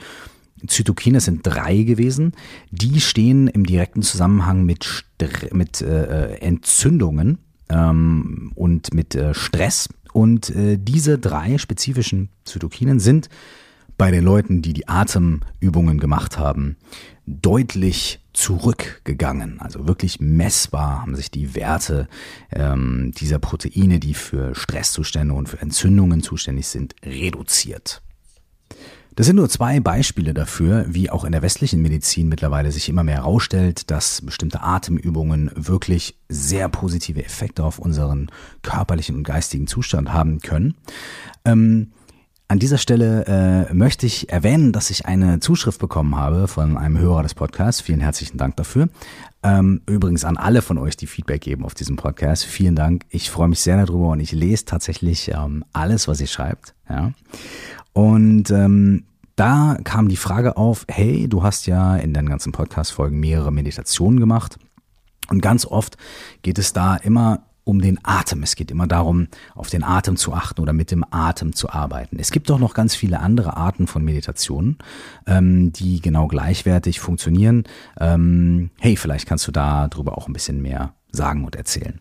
Zytokine 0.67 1.19
sind 1.19 1.41
drei 1.43 1.83
gewesen. 1.83 2.33
Die 2.71 3.01
stehen 3.01 3.47
im 3.47 3.65
direkten 3.65 4.01
Zusammenhang 4.01 4.63
mit, 4.63 5.05
mit 5.51 5.81
äh, 5.81 6.35
Entzündungen 6.37 7.39
ähm, 7.69 8.51
und 8.55 8.93
mit 8.93 9.15
äh, 9.15 9.33
Stress. 9.33 9.89
Und 10.13 10.49
äh, 10.49 10.77
diese 10.77 11.17
drei 11.17 11.57
spezifischen 11.57 12.29
Zytokinen 12.45 12.99
sind 12.99 13.29
bei 13.97 14.11
den 14.11 14.23
Leuten, 14.23 14.61
die 14.61 14.73
die 14.73 14.87
Atemübungen 14.87 15.99
gemacht 15.99 16.37
haben, 16.37 16.75
deutlich 17.27 18.19
zurückgegangen. 18.33 19.59
Also 19.59 19.87
wirklich 19.87 20.19
messbar 20.19 21.01
haben 21.01 21.15
sich 21.15 21.29
die 21.29 21.55
Werte 21.55 22.07
ähm, 22.51 23.11
dieser 23.15 23.39
Proteine, 23.39 23.99
die 23.99 24.13
für 24.13 24.55
Stresszustände 24.55 25.33
und 25.33 25.49
für 25.49 25.61
Entzündungen 25.61 26.23
zuständig 26.23 26.67
sind, 26.67 26.95
reduziert. 27.05 28.01
Das 29.15 29.25
sind 29.25 29.35
nur 29.35 29.49
zwei 29.49 29.79
Beispiele 29.79 30.33
dafür, 30.33 30.85
wie 30.87 31.09
auch 31.09 31.25
in 31.25 31.33
der 31.33 31.41
westlichen 31.41 31.81
Medizin 31.81 32.29
mittlerweile 32.29 32.71
sich 32.71 32.87
immer 32.87 33.03
mehr 33.03 33.17
herausstellt, 33.17 33.91
dass 33.91 34.21
bestimmte 34.21 34.61
Atemübungen 34.61 35.51
wirklich 35.55 36.17
sehr 36.29 36.69
positive 36.69 37.23
Effekte 37.23 37.63
auf 37.63 37.77
unseren 37.77 38.31
körperlichen 38.61 39.15
und 39.15 39.23
geistigen 39.23 39.67
Zustand 39.67 40.13
haben 40.13 40.39
können. 40.39 40.75
Ähm, 41.43 41.91
an 42.51 42.59
dieser 42.59 42.77
Stelle 42.77 43.67
äh, 43.69 43.73
möchte 43.73 44.05
ich 44.05 44.29
erwähnen, 44.29 44.73
dass 44.73 44.89
ich 44.89 45.05
eine 45.05 45.39
Zuschrift 45.39 45.79
bekommen 45.79 46.17
habe 46.17 46.49
von 46.49 46.77
einem 46.77 46.97
Hörer 46.97 47.23
des 47.23 47.33
Podcasts. 47.33 47.79
Vielen 47.79 48.01
herzlichen 48.01 48.37
Dank 48.37 48.57
dafür. 48.57 48.89
Ähm, 49.41 49.81
übrigens 49.87 50.25
an 50.25 50.35
alle 50.35 50.61
von 50.61 50.77
euch, 50.77 50.97
die 50.97 51.07
Feedback 51.07 51.39
geben 51.39 51.63
auf 51.63 51.75
diesem 51.75 51.95
Podcast. 51.95 52.43
Vielen 52.43 52.75
Dank. 52.75 53.05
Ich 53.09 53.31
freue 53.31 53.47
mich 53.47 53.61
sehr 53.61 53.77
darüber 53.77 54.09
und 54.09 54.19
ich 54.19 54.33
lese 54.33 54.65
tatsächlich 54.65 55.31
ähm, 55.33 55.63
alles, 55.71 56.09
was 56.09 56.19
ihr 56.19 56.27
schreibt. 56.27 56.75
Ja. 56.89 57.13
Und 57.93 58.49
ähm, 58.51 59.05
da 59.35 59.77
kam 59.83 60.07
die 60.07 60.17
Frage 60.17 60.57
auf, 60.57 60.85
hey, 60.87 61.27
du 61.27 61.43
hast 61.43 61.65
ja 61.65 61.95
in 61.95 62.13
deinen 62.13 62.29
ganzen 62.29 62.51
Podcast-Folgen 62.51 63.19
mehrere 63.19 63.51
Meditationen 63.51 64.19
gemacht. 64.19 64.57
Und 65.29 65.41
ganz 65.41 65.65
oft 65.65 65.97
geht 66.41 66.59
es 66.59 66.73
da 66.73 66.95
immer 66.95 67.43
um 67.63 67.81
den 67.81 67.99
Atem. 68.03 68.43
Es 68.43 68.55
geht 68.55 68.71
immer 68.71 68.87
darum, 68.87 69.27
auf 69.55 69.69
den 69.69 69.83
Atem 69.83 70.17
zu 70.17 70.33
achten 70.33 70.61
oder 70.61 70.73
mit 70.73 70.91
dem 70.91 71.05
Atem 71.09 71.53
zu 71.53 71.69
arbeiten. 71.69 72.17
Es 72.19 72.31
gibt 72.31 72.49
auch 72.51 72.59
noch 72.59 72.73
ganz 72.73 72.95
viele 72.95 73.19
andere 73.19 73.55
Arten 73.55 73.87
von 73.87 74.03
Meditationen, 74.03 74.77
ähm, 75.27 75.71
die 75.71 76.01
genau 76.01 76.27
gleichwertig 76.27 76.99
funktionieren. 76.99 77.63
Ähm, 77.99 78.71
hey, 78.79 78.95
vielleicht 78.95 79.27
kannst 79.27 79.47
du 79.47 79.51
da 79.51 79.87
drüber 79.87 80.17
auch 80.17 80.27
ein 80.27 80.33
bisschen 80.33 80.61
mehr 80.61 80.93
sagen 81.11 81.43
und 81.45 81.55
erzählen. 81.55 81.99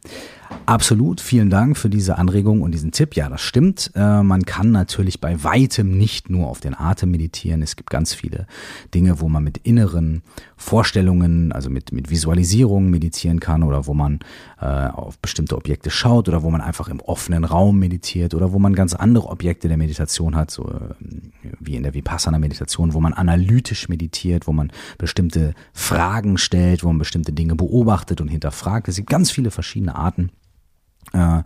Absolut, 0.67 1.21
vielen 1.21 1.51
Dank 1.51 1.77
für 1.77 1.89
diese 1.89 2.19
Anregung 2.19 2.63
und 2.63 2.73
diesen 2.73 2.93
Tipp. 2.93 3.17
Ja, 3.17 3.29
das 3.29 3.41
stimmt. 3.41 3.91
Äh, 3.95 4.23
man 4.23 4.45
kann 4.45 4.71
natürlich 4.71 5.21
bei 5.21 5.43
weitem 5.43 5.97
nicht 5.97 6.31
nur 6.31 6.49
auf 6.49 6.61
den 6.61 6.79
Atem 6.79 7.11
meditieren. 7.11 7.63
Es 7.63 7.77
gibt 7.77 7.91
ganz 7.91 8.15
viele 8.15 8.47
Dinge, 8.95 9.21
wo 9.21 9.29
man 9.29 9.43
mit 9.43 9.59
inneren 9.59 10.23
Vorstellungen, 10.57 11.53
also 11.53 11.71
mit, 11.71 11.93
mit 11.93 12.11
Visualisierungen 12.11 12.91
meditieren 12.91 13.41
kann 13.41 13.63
oder 13.63 13.87
wo 13.87 13.95
man 13.95 14.21
äh, 14.61 14.67
auf 14.67 15.19
bestimmte 15.19 15.57
Objekte 15.57 15.91
schaut 15.91 16.29
oder 16.29 16.43
wo 16.43 16.51
man 16.51 16.61
einfach 16.61 16.89
im 16.89 17.01
offenen 17.01 17.45
Raum 17.45 17.79
meditiert 17.79 18.35
oder 18.35 18.53
wo 18.53 18.59
man 18.59 18.75
ganz 18.75 18.95
andere 18.95 19.29
Objekte 19.29 19.69
der 19.69 19.77
Meditation 19.77 20.37
hat, 20.37 20.51
so 20.51 20.69
äh, 20.69 20.95
wie 21.59 21.77
in 21.77 21.83
der 21.83 21.95
Vipassana-Meditation, 21.95 22.93
wo 22.93 23.01
man 23.01 23.13
analytisch 23.13 23.89
meditiert, 23.89 24.47
wo 24.47 24.53
man 24.53 24.71
bestimmte 24.99 25.55
Fragen 25.73 26.39
stellt, 26.39 26.85
wo 26.85 26.89
man 26.89 26.99
bestimmte 26.99 27.33
Dinge 27.33 27.55
beobachtet 27.57 28.21
und 28.21 28.29
hinterfragt. 28.29 28.89
Es 28.89 29.00
gibt 29.01 29.11
ganz 29.11 29.31
viele 29.31 29.51
verschiedene 29.51 29.95
Arten. 29.95 30.31
Äh, 31.13 31.43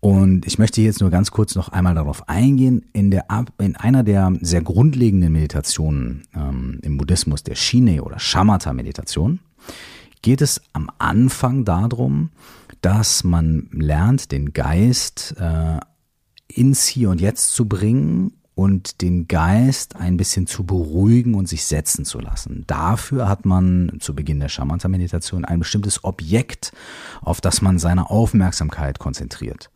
und 0.00 0.46
ich 0.46 0.58
möchte 0.58 0.80
jetzt 0.80 1.00
nur 1.00 1.10
ganz 1.10 1.30
kurz 1.30 1.54
noch 1.54 1.68
einmal 1.68 1.94
darauf 1.94 2.28
eingehen. 2.28 2.86
In, 2.92 3.10
der, 3.10 3.26
in 3.58 3.76
einer 3.76 4.02
der 4.02 4.32
sehr 4.40 4.62
grundlegenden 4.62 5.32
Meditationen 5.32 6.22
ähm, 6.34 6.78
im 6.82 6.96
Buddhismus, 6.96 7.42
der 7.42 7.54
Shine 7.54 8.02
oder 8.02 8.18
Shamatha-Meditation, 8.18 9.40
geht 10.22 10.40
es 10.40 10.62
am 10.72 10.90
Anfang 10.98 11.64
darum, 11.64 12.30
dass 12.80 13.24
man 13.24 13.68
lernt, 13.72 14.32
den 14.32 14.54
Geist 14.54 15.34
äh, 15.38 15.78
ins 16.48 16.86
Hier 16.86 17.10
und 17.10 17.20
Jetzt 17.20 17.52
zu 17.52 17.68
bringen 17.68 18.39
und 18.60 19.00
den 19.00 19.26
Geist 19.26 19.96
ein 19.96 20.18
bisschen 20.18 20.46
zu 20.46 20.64
beruhigen 20.64 21.34
und 21.34 21.48
sich 21.48 21.64
setzen 21.64 22.04
zu 22.04 22.20
lassen. 22.20 22.64
Dafür 22.66 23.26
hat 23.26 23.46
man 23.46 23.96
zu 24.00 24.14
Beginn 24.14 24.38
der 24.38 24.50
Shamatha-Meditation 24.50 25.46
ein 25.46 25.60
bestimmtes 25.60 26.04
Objekt, 26.04 26.70
auf 27.22 27.40
das 27.40 27.62
man 27.62 27.78
seine 27.78 28.10
Aufmerksamkeit 28.10 28.98
konzentriert. 28.98 29.70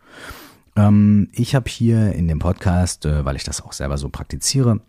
Ähm, 0.77 1.31
ich 1.33 1.55
habe 1.55 1.71
hier 1.71 2.13
in 2.13 2.29
dem 2.29 2.41
Podcast, 2.41 3.07
äh, 3.07 3.25
weil 3.25 3.37
ich 3.37 3.45
das 3.45 3.63
auch 3.63 3.73
selber 3.73 3.97
so 3.97 4.11
praktiziere, 4.11 4.81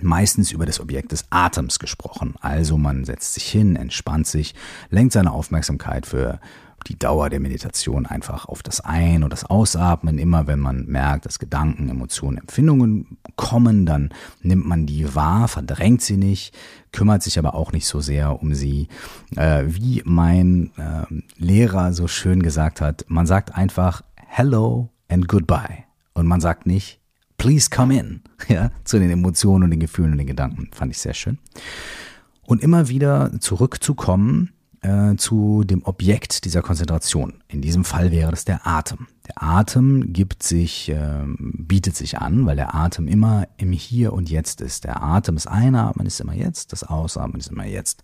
meistens 0.00 0.50
über 0.50 0.64
das 0.64 0.80
Objekt 0.80 1.12
des 1.12 1.26
Atems 1.28 1.78
gesprochen. 1.78 2.36
Also 2.40 2.78
man 2.78 3.04
setzt 3.04 3.34
sich 3.34 3.44
hin, 3.44 3.76
entspannt 3.76 4.28
sich, 4.28 4.54
lenkt 4.88 5.12
seine 5.12 5.32
Aufmerksamkeit 5.32 6.06
für 6.06 6.40
die 6.88 6.98
Dauer 6.98 7.30
der 7.30 7.40
Meditation 7.40 8.06
einfach 8.06 8.46
auf 8.46 8.62
das 8.62 8.80
Ein- 8.80 9.22
und 9.22 9.32
das 9.32 9.44
Ausatmen. 9.44 10.18
Immer 10.18 10.46
wenn 10.46 10.58
man 10.58 10.86
merkt, 10.86 11.26
dass 11.26 11.38
Gedanken, 11.38 11.88
Emotionen, 11.88 12.38
Empfindungen 12.38 13.18
kommen, 13.36 13.86
dann 13.86 14.10
nimmt 14.42 14.66
man 14.66 14.86
die 14.86 15.14
wahr, 15.14 15.48
verdrängt 15.48 16.02
sie 16.02 16.16
nicht, 16.16 16.54
kümmert 16.92 17.22
sich 17.22 17.38
aber 17.38 17.54
auch 17.54 17.72
nicht 17.72 17.86
so 17.86 18.00
sehr 18.00 18.42
um 18.42 18.54
sie. 18.54 18.88
Äh, 19.36 19.64
wie 19.66 20.02
mein 20.04 20.70
äh, 20.76 21.06
Lehrer 21.36 21.92
so 21.92 22.08
schön 22.08 22.42
gesagt 22.42 22.80
hat, 22.80 23.04
man 23.08 23.26
sagt 23.26 23.54
einfach 23.54 24.02
Hello 24.26 24.90
and 25.08 25.28
Goodbye. 25.28 25.84
Und 26.14 26.26
man 26.26 26.40
sagt 26.40 26.66
nicht 26.66 27.00
Please 27.36 27.70
come 27.70 27.98
in, 27.98 28.22
ja, 28.48 28.70
zu 28.84 28.98
den 28.98 29.10
Emotionen 29.10 29.64
und 29.64 29.70
den 29.70 29.80
Gefühlen 29.80 30.12
und 30.12 30.18
den 30.18 30.26
Gedanken. 30.26 30.68
Fand 30.72 30.92
ich 30.92 30.98
sehr 30.98 31.14
schön. 31.14 31.38
Und 32.42 32.62
immer 32.62 32.88
wieder 32.88 33.30
zurückzukommen 33.40 34.50
äh, 34.82 35.16
zu 35.16 35.64
dem 35.64 35.84
Objekt 35.84 36.44
dieser 36.44 36.62
Konzentration. 36.62 37.34
In 37.48 37.60
diesem 37.60 37.84
Fall 37.84 38.10
wäre 38.10 38.30
das 38.30 38.44
der 38.44 38.66
Atem. 38.66 39.08
Der 39.28 39.42
Atem 39.42 40.12
gibt 40.12 40.42
sich, 40.42 40.88
äh, 40.88 41.24
bietet 41.38 41.96
sich 41.96 42.18
an, 42.18 42.46
weil 42.46 42.56
der 42.56 42.74
Atem 42.74 43.06
immer 43.06 43.46
im 43.56 43.72
Hier 43.72 44.12
und 44.12 44.30
Jetzt 44.30 44.60
ist. 44.60 44.84
Der 44.84 45.02
Atem 45.02 45.36
ist 45.36 45.46
Einatmen 45.46 46.06
ist 46.06 46.20
immer 46.20 46.34
jetzt, 46.34 46.72
das 46.72 46.84
Ausatmen 46.84 47.40
ist 47.40 47.50
immer 47.50 47.66
jetzt. 47.66 48.02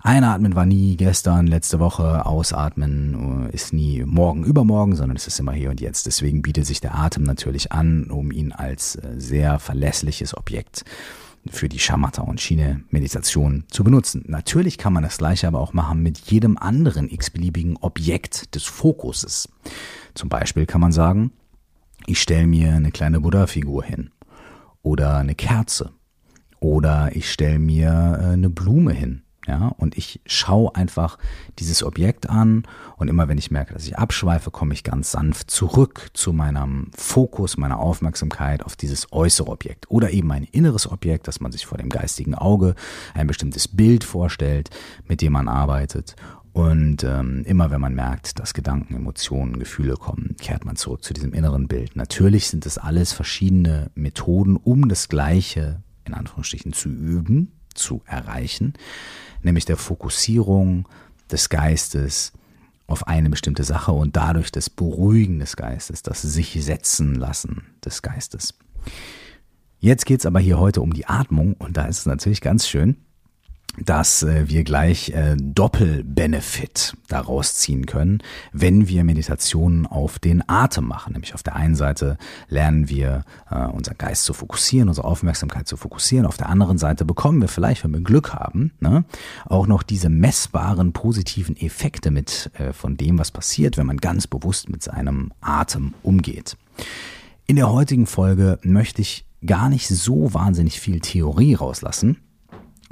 Einatmen 0.00 0.54
war 0.54 0.66
nie 0.66 0.98
gestern, 0.98 1.46
letzte 1.46 1.80
Woche, 1.80 2.26
ausatmen 2.26 3.48
äh, 3.48 3.54
ist 3.54 3.72
nie 3.72 4.04
morgen, 4.04 4.44
übermorgen, 4.44 4.96
sondern 4.96 5.16
es 5.16 5.26
ist 5.26 5.40
immer 5.40 5.52
hier 5.52 5.70
und 5.70 5.80
jetzt. 5.80 6.04
Deswegen 6.04 6.42
bietet 6.42 6.66
sich 6.66 6.82
der 6.82 6.94
Atem 6.94 7.22
natürlich 7.22 7.72
an, 7.72 8.10
um 8.10 8.30
ihn 8.30 8.52
als 8.52 8.96
äh, 8.96 9.14
sehr 9.16 9.58
verlässliches 9.58 10.36
Objekt 10.36 10.84
für 11.50 11.68
die 11.68 11.78
Shamatha 11.78 12.22
und 12.22 12.40
Schiene 12.40 12.84
Meditation 12.90 13.64
zu 13.68 13.84
benutzen. 13.84 14.24
Natürlich 14.26 14.78
kann 14.78 14.92
man 14.92 15.02
das 15.02 15.18
gleiche 15.18 15.48
aber 15.48 15.60
auch 15.60 15.72
machen 15.72 16.02
mit 16.02 16.18
jedem 16.30 16.56
anderen 16.56 17.10
x-beliebigen 17.10 17.76
Objekt 17.78 18.54
des 18.54 18.64
Fokuses. 18.64 19.48
Zum 20.14 20.28
Beispiel 20.28 20.66
kann 20.66 20.80
man 20.80 20.92
sagen, 20.92 21.32
ich 22.06 22.20
stelle 22.20 22.46
mir 22.46 22.74
eine 22.74 22.92
kleine 22.92 23.20
Buddha-Figur 23.20 23.84
hin 23.84 24.10
oder 24.82 25.16
eine 25.16 25.34
Kerze 25.34 25.92
oder 26.60 27.14
ich 27.14 27.30
stelle 27.30 27.58
mir 27.58 27.88
äh, 28.20 28.32
eine 28.32 28.50
Blume 28.50 28.92
hin 28.92 29.23
ja, 29.46 29.68
und 29.76 29.96
ich 29.96 30.20
schaue 30.24 30.74
einfach 30.74 31.18
dieses 31.58 31.82
Objekt 31.82 32.30
an 32.30 32.64
und 32.96 33.08
immer 33.08 33.28
wenn 33.28 33.36
ich 33.36 33.50
merke, 33.50 33.74
dass 33.74 33.86
ich 33.86 33.98
abschweife, 33.98 34.50
komme 34.50 34.72
ich 34.72 34.84
ganz 34.84 35.10
sanft 35.10 35.50
zurück 35.50 36.10
zu 36.14 36.32
meinem 36.32 36.90
Fokus, 36.96 37.56
meiner 37.56 37.78
Aufmerksamkeit 37.78 38.64
auf 38.64 38.74
dieses 38.76 39.12
äußere 39.12 39.48
Objekt 39.48 39.90
oder 39.90 40.10
eben 40.10 40.32
ein 40.32 40.44
inneres 40.44 40.90
Objekt, 40.90 41.28
dass 41.28 41.40
man 41.40 41.52
sich 41.52 41.66
vor 41.66 41.78
dem 41.78 41.90
geistigen 41.90 42.34
Auge 42.34 42.74
ein 43.12 43.26
bestimmtes 43.26 43.68
Bild 43.68 44.04
vorstellt, 44.04 44.70
mit 45.06 45.20
dem 45.20 45.32
man 45.32 45.48
arbeitet 45.48 46.16
Und 46.54 47.02
ähm, 47.02 47.42
immer 47.46 47.72
wenn 47.72 47.80
man 47.80 47.96
merkt, 47.96 48.38
dass 48.38 48.54
Gedanken, 48.54 48.94
Emotionen, 48.94 49.58
Gefühle 49.58 49.96
kommen, 49.96 50.36
kehrt 50.38 50.64
man 50.64 50.76
zurück 50.76 51.02
zu 51.02 51.12
diesem 51.12 51.34
inneren 51.34 51.66
Bild. 51.66 51.96
Natürlich 51.96 52.46
sind 52.46 52.64
es 52.64 52.78
alles 52.78 53.12
verschiedene 53.12 53.90
Methoden, 53.96 54.56
um 54.56 54.88
das 54.88 55.08
Gleiche 55.08 55.82
in 56.04 56.14
Anführungsstrichen 56.14 56.72
zu 56.72 56.88
üben, 56.88 57.50
zu 57.74 58.02
erreichen, 58.06 58.74
nämlich 59.42 59.64
der 59.64 59.76
Fokussierung 59.76 60.88
des 61.30 61.48
Geistes 61.48 62.32
auf 62.86 63.06
eine 63.06 63.30
bestimmte 63.30 63.64
Sache 63.64 63.92
und 63.92 64.16
dadurch 64.16 64.52
das 64.52 64.68
Beruhigen 64.68 65.38
des 65.38 65.56
Geistes, 65.56 66.02
das 66.02 66.22
sich 66.22 66.56
setzen 66.62 67.14
lassen 67.14 67.62
des 67.84 68.02
Geistes. 68.02 68.54
Jetzt 69.78 70.06
geht's 70.06 70.26
aber 70.26 70.40
hier 70.40 70.58
heute 70.58 70.80
um 70.80 70.92
die 70.92 71.06
Atmung 71.06 71.54
und 71.54 71.76
da 71.76 71.86
ist 71.86 72.00
es 72.00 72.06
natürlich 72.06 72.40
ganz 72.40 72.66
schön, 72.66 72.96
dass 73.78 74.22
äh, 74.22 74.48
wir 74.48 74.64
gleich 74.64 75.10
äh, 75.10 75.36
Doppelbenefit 75.36 76.96
daraus 77.08 77.54
ziehen 77.56 77.86
können, 77.86 78.22
wenn 78.52 78.88
wir 78.88 79.04
Meditationen 79.04 79.86
auf 79.86 80.18
den 80.18 80.48
Atem 80.48 80.86
machen. 80.86 81.12
Nämlich 81.12 81.34
auf 81.34 81.42
der 81.42 81.56
einen 81.56 81.74
Seite 81.74 82.16
lernen 82.48 82.88
wir 82.88 83.24
äh, 83.50 83.64
unseren 83.66 83.98
Geist 83.98 84.24
zu 84.24 84.32
fokussieren, 84.32 84.88
unsere 84.88 85.06
Aufmerksamkeit 85.06 85.66
zu 85.66 85.76
fokussieren. 85.76 86.26
Auf 86.26 86.36
der 86.36 86.48
anderen 86.48 86.78
Seite 86.78 87.04
bekommen 87.04 87.40
wir 87.40 87.48
vielleicht, 87.48 87.84
wenn 87.84 87.92
wir 87.92 88.00
Glück 88.00 88.32
haben, 88.32 88.72
ne, 88.80 89.04
auch 89.46 89.66
noch 89.66 89.82
diese 89.82 90.08
messbaren 90.08 90.92
positiven 90.92 91.56
Effekte 91.56 92.10
mit 92.10 92.50
äh, 92.54 92.72
von 92.72 92.96
dem, 92.96 93.18
was 93.18 93.30
passiert, 93.30 93.76
wenn 93.76 93.86
man 93.86 93.98
ganz 93.98 94.26
bewusst 94.26 94.68
mit 94.68 94.82
seinem 94.82 95.32
Atem 95.40 95.94
umgeht. 96.02 96.56
In 97.46 97.56
der 97.56 97.70
heutigen 97.70 98.06
Folge 98.06 98.58
möchte 98.62 99.02
ich 99.02 99.26
gar 99.44 99.68
nicht 99.68 99.88
so 99.88 100.32
wahnsinnig 100.32 100.80
viel 100.80 101.00
Theorie 101.00 101.54
rauslassen, 101.54 102.16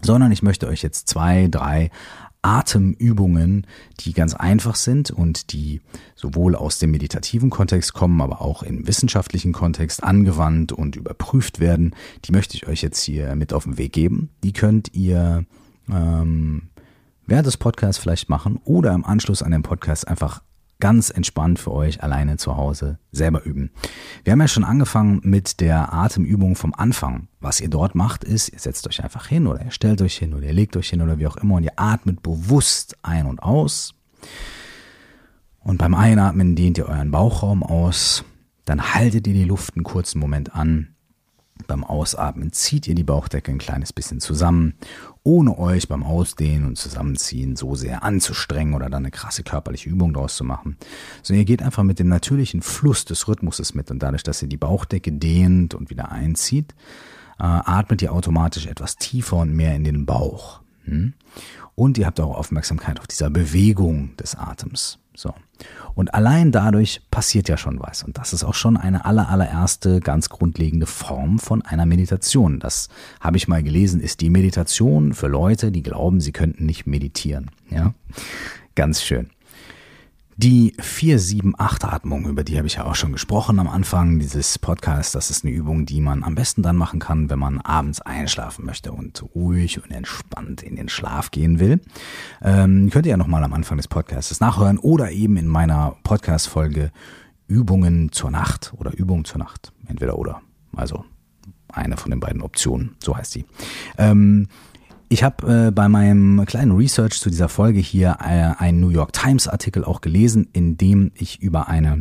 sondern 0.04 0.32
ich 0.32 0.42
möchte 0.42 0.68
euch 0.68 0.82
jetzt 0.82 1.08
zwei, 1.08 1.48
drei 1.50 1.90
Atemübungen, 2.42 3.66
die 4.00 4.12
ganz 4.12 4.34
einfach 4.34 4.74
sind 4.74 5.12
und 5.12 5.52
die 5.52 5.80
sowohl 6.16 6.56
aus 6.56 6.80
dem 6.80 6.90
meditativen 6.90 7.50
Kontext 7.50 7.94
kommen, 7.94 8.20
aber 8.20 8.42
auch 8.42 8.64
im 8.64 8.86
wissenschaftlichen 8.86 9.52
Kontext 9.52 10.02
angewandt 10.02 10.72
und 10.72 10.96
überprüft 10.96 11.60
werden, 11.60 11.94
die 12.24 12.32
möchte 12.32 12.56
ich 12.56 12.66
euch 12.66 12.82
jetzt 12.82 13.02
hier 13.02 13.36
mit 13.36 13.52
auf 13.52 13.64
den 13.64 13.78
Weg 13.78 13.92
geben. 13.92 14.30
Die 14.42 14.52
könnt 14.52 14.92
ihr 14.92 15.44
ähm, 15.88 16.70
während 17.26 17.46
des 17.46 17.56
Podcasts 17.56 18.02
vielleicht 18.02 18.28
machen 18.28 18.60
oder 18.64 18.92
im 18.92 19.04
Anschluss 19.04 19.42
an 19.42 19.52
den 19.52 19.62
Podcast 19.62 20.08
einfach 20.08 20.42
ganz 20.82 21.10
entspannt 21.10 21.60
für 21.60 21.70
euch 21.70 22.02
alleine 22.02 22.38
zu 22.38 22.56
Hause 22.56 22.98
selber 23.12 23.44
üben. 23.44 23.70
Wir 24.24 24.32
haben 24.32 24.40
ja 24.40 24.48
schon 24.48 24.64
angefangen 24.64 25.20
mit 25.22 25.60
der 25.60 25.92
Atemübung 25.92 26.56
vom 26.56 26.74
Anfang. 26.74 27.28
Was 27.38 27.60
ihr 27.60 27.70
dort 27.70 27.94
macht, 27.94 28.24
ist, 28.24 28.48
ihr 28.48 28.58
setzt 28.58 28.88
euch 28.88 29.04
einfach 29.04 29.28
hin 29.28 29.46
oder 29.46 29.64
ihr 29.64 29.70
stellt 29.70 30.02
euch 30.02 30.16
hin 30.16 30.34
oder 30.34 30.48
ihr 30.48 30.52
legt 30.52 30.76
euch 30.76 30.90
hin 30.90 31.00
oder 31.00 31.20
wie 31.20 31.28
auch 31.28 31.36
immer 31.36 31.54
und 31.54 31.62
ihr 31.62 31.78
atmet 31.78 32.20
bewusst 32.24 32.96
ein 33.02 33.26
und 33.26 33.44
aus. 33.44 33.94
Und 35.60 35.78
beim 35.78 35.94
Einatmen 35.94 36.56
dehnt 36.56 36.78
ihr 36.78 36.88
euren 36.88 37.12
Bauchraum 37.12 37.62
aus. 37.62 38.24
Dann 38.64 38.92
haltet 38.92 39.28
ihr 39.28 39.34
die 39.34 39.44
Luft 39.44 39.76
einen 39.76 39.84
kurzen 39.84 40.18
Moment 40.18 40.52
an 40.52 40.96
beim 41.66 41.84
Ausatmen 41.84 42.52
zieht 42.52 42.86
ihr 42.86 42.94
die 42.94 43.04
Bauchdecke 43.04 43.50
ein 43.50 43.58
kleines 43.58 43.92
bisschen 43.92 44.20
zusammen, 44.20 44.74
ohne 45.22 45.58
euch 45.58 45.88
beim 45.88 46.02
Ausdehnen 46.02 46.66
und 46.66 46.76
Zusammenziehen 46.76 47.56
so 47.56 47.74
sehr 47.74 48.02
anzustrengen 48.02 48.74
oder 48.74 48.90
dann 48.90 49.02
eine 49.02 49.10
krasse 49.10 49.42
körperliche 49.42 49.88
Übung 49.88 50.12
draus 50.14 50.36
zu 50.36 50.44
machen. 50.44 50.76
So, 51.22 51.34
ihr 51.34 51.44
geht 51.44 51.62
einfach 51.62 51.82
mit 51.82 51.98
dem 51.98 52.08
natürlichen 52.08 52.62
Fluss 52.62 53.04
des 53.04 53.28
Rhythmuses 53.28 53.74
mit 53.74 53.90
und 53.90 54.02
dadurch, 54.02 54.22
dass 54.22 54.42
ihr 54.42 54.48
die 54.48 54.56
Bauchdecke 54.56 55.12
dehnt 55.12 55.74
und 55.74 55.90
wieder 55.90 56.10
einzieht, 56.10 56.74
äh, 57.38 57.44
atmet 57.44 58.02
ihr 58.02 58.12
automatisch 58.12 58.66
etwas 58.66 58.96
tiefer 58.96 59.38
und 59.38 59.54
mehr 59.54 59.74
in 59.74 59.84
den 59.84 60.06
Bauch. 60.06 60.60
Hm? 60.84 61.14
Und 61.74 61.98
ihr 61.98 62.06
habt 62.06 62.20
auch 62.20 62.36
Aufmerksamkeit 62.36 63.00
auf 63.00 63.06
dieser 63.06 63.30
Bewegung 63.30 64.16
des 64.16 64.34
Atems. 64.34 64.98
So. 65.14 65.34
Und 65.94 66.14
allein 66.14 66.52
dadurch 66.52 67.02
passiert 67.10 67.48
ja 67.48 67.56
schon 67.56 67.78
was. 67.80 68.02
Und 68.02 68.18
das 68.18 68.32
ist 68.32 68.44
auch 68.44 68.54
schon 68.54 68.76
eine 68.76 69.04
aller, 69.04 69.28
allererste 69.28 70.00
ganz 70.00 70.28
grundlegende 70.28 70.86
Form 70.86 71.38
von 71.38 71.62
einer 71.62 71.86
Meditation. 71.86 72.58
Das 72.58 72.88
habe 73.20 73.36
ich 73.36 73.48
mal 73.48 73.62
gelesen, 73.62 74.00
ist 74.00 74.20
die 74.20 74.30
Meditation 74.30 75.12
für 75.12 75.28
Leute, 75.28 75.70
die 75.70 75.82
glauben, 75.82 76.20
sie 76.20 76.32
könnten 76.32 76.66
nicht 76.66 76.86
meditieren. 76.86 77.50
Ja. 77.70 77.94
Ganz 78.74 79.02
schön. 79.02 79.30
Die 80.42 80.74
4-7-8-Atmung, 80.76 82.26
über 82.26 82.42
die 82.42 82.58
habe 82.58 82.66
ich 82.66 82.74
ja 82.74 82.84
auch 82.84 82.96
schon 82.96 83.12
gesprochen 83.12 83.60
am 83.60 83.68
Anfang 83.68 84.18
dieses 84.18 84.58
Podcasts, 84.58 85.12
das 85.12 85.30
ist 85.30 85.44
eine 85.44 85.54
Übung, 85.54 85.86
die 85.86 86.00
man 86.00 86.24
am 86.24 86.34
besten 86.34 86.64
dann 86.64 86.74
machen 86.74 86.98
kann, 86.98 87.30
wenn 87.30 87.38
man 87.38 87.60
abends 87.60 88.00
einschlafen 88.00 88.66
möchte 88.66 88.90
und 88.90 89.22
ruhig 89.36 89.80
und 89.80 89.92
entspannt 89.92 90.64
in 90.64 90.74
den 90.74 90.88
Schlaf 90.88 91.30
gehen 91.30 91.60
will. 91.60 91.80
Ähm, 92.42 92.90
könnt 92.90 93.06
ihr 93.06 93.10
ja 93.10 93.16
nochmal 93.16 93.44
am 93.44 93.52
Anfang 93.52 93.76
des 93.76 93.86
Podcasts 93.86 94.40
nachhören 94.40 94.78
oder 94.78 95.12
eben 95.12 95.36
in 95.36 95.46
meiner 95.46 95.94
Podcast-Folge 96.02 96.90
Übungen 97.46 98.10
zur 98.10 98.32
Nacht 98.32 98.72
oder 98.76 98.92
Übung 98.98 99.24
zur 99.24 99.38
Nacht. 99.38 99.72
Entweder 99.86 100.18
oder. 100.18 100.42
Also 100.74 101.04
eine 101.68 101.96
von 101.96 102.10
den 102.10 102.18
beiden 102.18 102.42
Optionen, 102.42 102.96
so 102.98 103.16
heißt 103.16 103.30
sie. 103.30 103.44
Ähm, 103.96 104.48
ich 105.12 105.22
habe 105.22 105.66
äh, 105.66 105.70
bei 105.70 105.90
meinem 105.90 106.46
kleinen 106.46 106.72
Research 106.72 107.20
zu 107.20 107.28
dieser 107.28 107.50
Folge 107.50 107.80
hier 107.80 108.16
äh, 108.20 108.54
einen 108.58 108.80
New 108.80 108.88
York 108.88 109.12
Times 109.12 109.46
Artikel 109.46 109.84
auch 109.84 110.00
gelesen, 110.00 110.48
in 110.54 110.78
dem 110.78 111.12
ich 111.14 111.42
über 111.42 111.68
eine 111.68 112.00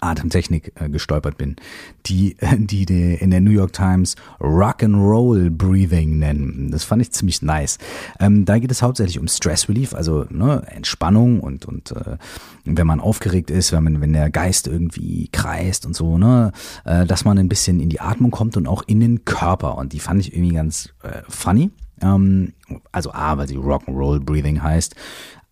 Atemtechnik 0.00 0.72
äh, 0.76 0.88
gestolpert 0.88 1.36
bin, 1.36 1.56
die, 2.06 2.36
die 2.56 2.86
die 2.86 3.14
in 3.14 3.32
der 3.32 3.40
New 3.40 3.50
York 3.50 3.72
Times 3.72 4.14
Rock 4.40 4.84
and 4.84 4.94
Roll 4.94 5.50
Breathing 5.50 6.20
nennen. 6.20 6.70
Das 6.70 6.84
fand 6.84 7.02
ich 7.02 7.10
ziemlich 7.10 7.42
nice. 7.42 7.78
Ähm, 8.20 8.44
da 8.44 8.60
geht 8.60 8.70
es 8.70 8.82
hauptsächlich 8.82 9.18
um 9.18 9.26
Stress 9.26 9.68
Relief, 9.68 9.92
also 9.92 10.24
ne, 10.30 10.62
Entspannung 10.68 11.40
und 11.40 11.66
und 11.66 11.90
äh, 11.90 12.18
wenn 12.64 12.86
man 12.86 13.00
aufgeregt 13.00 13.50
ist, 13.50 13.72
wenn 13.72 13.82
man 13.82 14.00
wenn 14.00 14.12
der 14.12 14.30
Geist 14.30 14.68
irgendwie 14.68 15.28
kreist 15.32 15.86
und 15.86 15.96
so, 15.96 16.18
ne, 16.18 16.52
äh, 16.84 17.04
dass 17.04 17.24
man 17.24 17.36
ein 17.36 17.48
bisschen 17.48 17.80
in 17.80 17.88
die 17.88 18.00
Atmung 18.00 18.30
kommt 18.30 18.56
und 18.56 18.68
auch 18.68 18.84
in 18.86 19.00
den 19.00 19.24
Körper. 19.24 19.76
Und 19.76 19.92
die 19.92 19.98
fand 19.98 20.20
ich 20.20 20.32
irgendwie 20.32 20.54
ganz 20.54 20.90
äh, 21.02 21.22
funny. 21.28 21.72
Ähm, 22.02 22.52
also 22.92 23.12
A, 23.12 23.38
weil 23.38 23.48
sie 23.48 23.56
Rock'n'Roll 23.56 24.20
Breathing 24.20 24.62
heißt, 24.62 24.94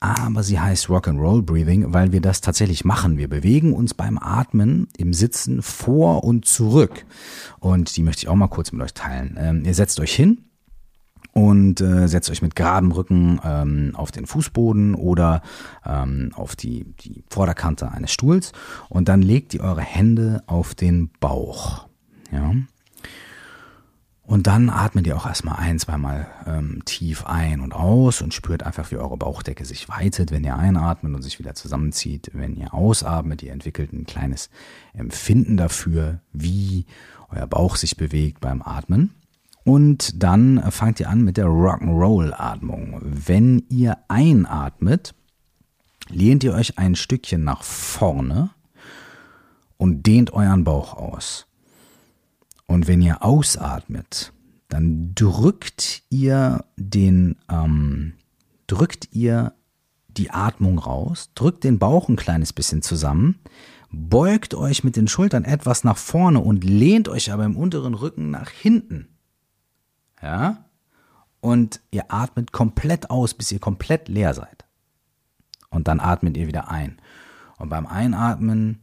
aber 0.01 0.43
sie 0.43 0.61
heißt 0.61 0.87
Rock'n'Roll 0.87 1.43
Breathing, 1.43 1.93
weil 1.93 2.13
wir 2.13 2.21
das 2.21 2.41
tatsächlich 2.41 2.85
machen. 2.85 3.17
Wir 3.17 3.29
bewegen 3.29 3.73
uns 3.73 3.95
beim 3.95 4.19
Atmen 4.19 4.89
im 4.97 5.13
Sitzen 5.13 5.63
vor 5.63 6.25
und 6.25 6.45
zurück. 6.45 7.07
Und 7.61 7.97
die 7.97 8.03
möchte 8.03 8.21
ich 8.21 8.29
auch 8.29 8.35
mal 8.35 8.49
kurz 8.49 8.73
mit 8.73 8.83
euch 8.83 8.95
teilen. 8.95 9.37
Ähm, 9.39 9.65
ihr 9.65 9.75
setzt 9.75 9.99
euch 9.99 10.15
hin 10.15 10.45
und 11.33 11.81
äh, 11.81 12.09
setzt 12.09 12.31
euch 12.31 12.41
mit 12.41 12.57
geradem 12.57 12.93
Rücken 12.93 13.41
ähm, 13.45 13.93
auf 13.95 14.11
den 14.11 14.27
Fußboden 14.27 14.95
oder 14.95 15.43
ähm, 15.85 16.31
auf 16.35 16.57
die, 16.57 16.85
die 17.01 17.25
Vorderkante 17.29 17.91
eines 17.91 18.13
Stuhls 18.13 18.53
und 18.89 19.09
dann 19.09 19.23
legt 19.23 19.55
ihr 19.55 19.61
eure 19.61 19.83
Hände 19.83 20.43
auf 20.47 20.75
den 20.75 21.11
Bauch. 21.21 21.89
Ja. 22.33 22.55
Und 24.27 24.49
dann 24.49 24.71
atmet 24.71 25.07
ihr 25.07 25.17
auch 25.17 25.27
erstmal 25.27 25.57
ein, 25.61 25.79
zweimal 25.79 26.27
ähm, 26.47 26.83
tief 26.85 27.27
ein 27.27 27.61
und 27.61 27.73
aus 27.73 28.23
und 28.23 28.35
spürt 28.35 28.65
einfach, 28.65 28.91
wie 28.91 28.97
eure 28.97 29.17
Bauchdecke 29.17 29.65
sich 29.65 29.89
weitet, 29.89 30.33
wenn 30.33 30.43
ihr 30.43 30.57
einatmet 30.57 31.15
und 31.15 31.23
sich 31.23 31.39
wieder 31.39 31.55
zusammenzieht. 31.55 32.33
Wenn 32.35 32.57
ihr 32.57 32.75
ausatmet, 32.75 33.45
ihr 33.45 33.53
entwickelt 33.53 33.93
ein 33.93 34.05
kleines 34.05 34.51
Empfinden 34.95 35.57
dafür, 35.57 36.21
wie 36.33 36.87
euer 37.29 37.47
Bauch 37.47 37.77
sich 37.77 37.97
bewegt 37.97 38.41
beim 38.41 38.63
Atmen. 38.63 39.15
Und 39.63 40.23
dann 40.23 40.73
fangt 40.73 40.99
ihr 40.99 41.09
an 41.09 41.23
mit 41.23 41.37
der 41.37 41.47
Rock'n'Roll-Atmung. 41.47 43.01
Wenn 43.03 43.65
ihr 43.69 43.99
einatmet, 44.09 45.15
lehnt 46.09 46.43
ihr 46.43 46.55
euch 46.55 46.79
ein 46.79 46.97
Stückchen 46.97 47.45
nach 47.45 47.63
vorne 47.63 48.51
und 49.77 50.05
dehnt 50.05 50.33
euren 50.33 50.65
Bauch 50.65 50.95
aus. 50.95 51.47
Und 52.67 52.89
wenn 52.89 53.01
ihr 53.01 53.23
ausatmet, 53.25 54.33
dann 54.69 55.13
drückt 55.15 56.03
ihr 56.11 56.65
den, 56.77 57.37
ähm, 57.49 58.15
drückt 58.67 59.09
ihr 59.13 59.55
die 60.09 60.31
Atmung 60.31 60.79
raus, 60.79 61.31
drückt 61.35 61.65
den 61.65 61.79
Bauch 61.79 62.09
ein 62.09 62.17
kleines 62.17 62.53
bisschen 62.53 62.83
zusammen, 62.83 63.39
beugt 63.91 64.55
euch 64.55 64.83
mit 64.83 64.97
den 64.97 65.09
Schultern 65.09 65.45
etwas 65.45 65.85
nach 65.85 65.97
vorne 65.97 66.41
und 66.41 66.65
lehnt 66.65 67.09
euch 67.09 67.33
aber 67.33 67.45
im 67.45 67.57
unteren 67.57 67.95
Rücken 67.95 68.31
nach 68.31 68.51
hinten. 68.51 69.09
Ja? 70.23 70.65
Und 71.41 71.81
ihr 71.91 72.13
atmet 72.13 72.51
komplett 72.51 73.11
aus, 73.11 73.35
bis 73.35 73.53
ihr 73.53 73.61
komplett 73.61 74.09
leer 74.09 74.35
seid. 74.35 74.65
Und 75.71 75.87
dann 75.87 76.01
atmet 76.01 76.37
ihr 76.37 76.47
wieder 76.47 76.69
ein. 76.69 76.99
Und 77.59 77.69
beim 77.69 77.87
Einatmen 77.87 78.81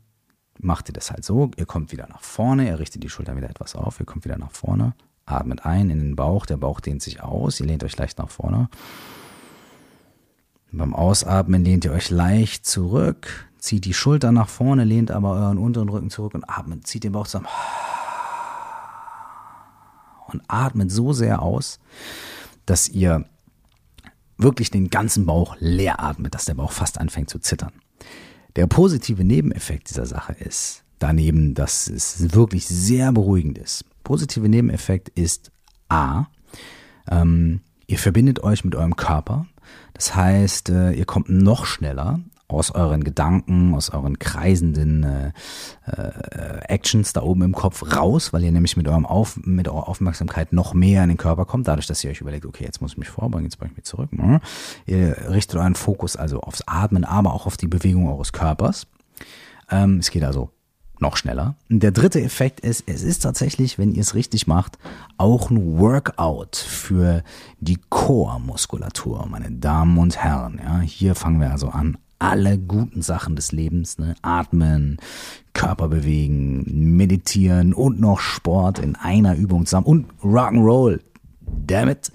macht 0.64 0.90
ihr 0.90 0.94
das 0.94 1.12
halt 1.12 1.24
so, 1.24 1.52
ihr 1.58 1.66
kommt 1.66 1.92
wieder 1.92 2.08
nach 2.08 2.22
vorne, 2.22 2.68
ihr 2.68 2.80
richtet 2.80 3.04
die 3.04 3.10
Schultern 3.10 3.38
wieder 3.38 3.50
etwas 3.50 3.76
auf, 3.76 4.00
ihr 4.00 4.06
kommt 4.06 4.26
wieder 4.26 4.38
nach 4.38 4.52
vorne, 4.52 4.94
atmet 5.26 5.66
ein 5.66 5.90
in 5.90 6.00
den 6.00 6.16
Bauch, 6.16 6.46
der 6.46 6.58
Bauch 6.58 6.80
dehnt 6.80 7.02
sich 7.02 7.22
aus, 7.22 7.60
ihr 7.60 7.66
lehnt 7.66 7.84
euch 7.84 7.98
leicht 7.98 8.18
nach 8.18 8.30
vorne. 8.30 8.70
Beim 10.72 10.96
Ausatmen 10.96 11.64
lehnt 11.64 11.86
ihr 11.86 11.92
euch 11.92 12.10
leicht 12.10 12.66
zurück, 12.66 13.48
zieht 13.60 13.86
die 13.86 13.94
Schultern 13.94 14.34
nach 14.34 14.50
vorne, 14.50 14.86
lehnt 14.86 15.12
aber 15.12 15.34
euren 15.34 15.60
unteren 15.60 15.90
Rücken 15.90 16.10
zurück 16.10 16.34
und 16.34 16.50
atmet, 16.50 16.88
zieht 16.88 17.04
den 17.04 17.12
Bauch 17.12 17.28
zusammen. 17.28 17.48
Und 20.28 20.42
atmet 20.48 20.92
so 20.92 21.14
sehr 21.14 21.44
aus, 21.44 21.80
dass 22.66 22.90
ihr 22.90 23.26
wirklich 24.38 24.72
den 24.72 24.90
ganzen 24.90 25.28
Bauch 25.28 25.56
leer 25.60 26.00
atmet, 26.00 26.34
dass 26.34 26.46
der 26.46 26.56
Bauch 26.56 26.72
fast 26.72 26.98
anfängt 26.98 27.30
zu 27.30 27.38
zittern. 27.38 27.72
Der 28.56 28.68
positive 28.68 29.24
Nebeneffekt 29.24 29.90
dieser 29.90 30.06
Sache 30.06 30.34
ist, 30.34 30.84
daneben, 31.00 31.54
dass 31.54 31.88
es 31.88 32.34
wirklich 32.34 32.68
sehr 32.68 33.12
beruhigend 33.12 33.58
ist. 33.58 33.86
Positive 34.04 34.48
Nebeneffekt 34.48 35.10
ist 35.10 35.52
A, 35.90 36.28
ähm, 37.10 37.62
ihr 37.88 37.98
verbindet 37.98 38.44
euch 38.44 38.64
mit 38.64 38.76
eurem 38.76 38.96
Körper. 38.96 39.48
Das 39.94 40.16
heißt, 40.16 40.70
äh, 40.70 40.92
ihr 40.92 41.06
kommt 41.06 41.30
noch 41.30 41.66
schneller 41.66 42.20
aus 42.54 42.72
euren 42.72 43.04
Gedanken, 43.04 43.74
aus 43.76 43.90
euren 43.90 44.20
kreisenden 44.20 45.04
äh, 45.04 45.32
äh, 45.86 46.60
Actions 46.68 47.14
da 47.14 47.22
oben 47.22 47.44
im 47.44 47.54
Kopf 47.54 47.96
raus, 47.96 48.34
weil 48.34 48.44
ihr 48.44 48.52
nämlich 48.52 48.78
mit 48.78 48.88
eurem 48.88 49.06
Auf, 49.06 49.38
mit 49.44 49.68
eurer 49.68 49.88
Aufmerksamkeit 49.88 50.54
noch 50.54 50.74
mehr 50.74 51.04
in 51.04 51.10
den 51.10 51.18
Körper 51.18 51.46
kommt, 51.46 51.68
dadurch, 51.68 51.88
dass 51.88 52.04
ihr 52.04 52.12
euch 52.12 52.22
überlegt, 52.22 52.46
okay, 52.46 52.64
jetzt 52.64 52.82
muss 52.82 52.94
ich 52.94 52.98
mich 52.98 53.10
vorbringen, 53.10 53.46
jetzt 53.46 53.58
bringe 53.58 53.72
ich 53.72 53.78
mich 53.78 53.86
zurück. 53.86 54.12
Ne? 54.14 54.40
Ihr 54.86 55.30
richtet 55.30 55.58
euren 55.60 55.76
Fokus 55.76 56.16
also 56.16 56.42
aufs 56.42 56.64
Atmen, 56.68 57.04
aber 57.04 57.34
auch 57.34 57.46
auf 57.46 57.58
die 57.58 57.68
Bewegung 57.68 58.08
eures 58.08 58.34
Körpers. 58.34 58.88
Ähm, 59.70 59.98
es 60.00 60.12
geht 60.12 60.24
also 60.24 60.50
noch 61.04 61.18
schneller. 61.18 61.56
Der 61.70 61.92
dritte 61.92 62.22
Effekt 62.22 62.62
ist, 62.62 62.84
es 62.88 63.04
ist 63.04 63.20
tatsächlich, 63.20 63.78
wenn 63.78 63.92
ihr 63.92 64.02
es 64.02 64.16
richtig 64.16 64.48
macht, 64.48 64.80
auch 65.18 65.52
ein 65.52 65.78
Workout 65.78 66.56
für 66.56 67.24
die 67.60 67.78
Core-Muskulatur, 67.90 69.28
meine 69.30 69.52
Damen 69.52 69.98
und 69.98 70.18
Herren. 70.18 70.60
Ja, 70.64 70.80
hier 70.80 71.14
fangen 71.14 71.40
wir 71.40 71.52
also 71.52 71.70
an, 71.70 71.98
alle 72.24 72.58
guten 72.58 73.02
Sachen 73.02 73.36
des 73.36 73.52
Lebens, 73.52 73.98
ne? 73.98 74.16
Atmen, 74.22 74.98
Körper 75.52 75.90
bewegen, 75.90 76.96
meditieren 76.96 77.74
und 77.74 78.00
noch 78.00 78.22
Sport 78.22 78.80
in 78.80 78.96
einer 78.96 79.36
Übung 79.36 79.66
zusammen 79.66 79.86
und 79.86 80.06
Rock'n'Roll, 80.24 81.02
damn 81.42 81.90
it, 81.90 82.12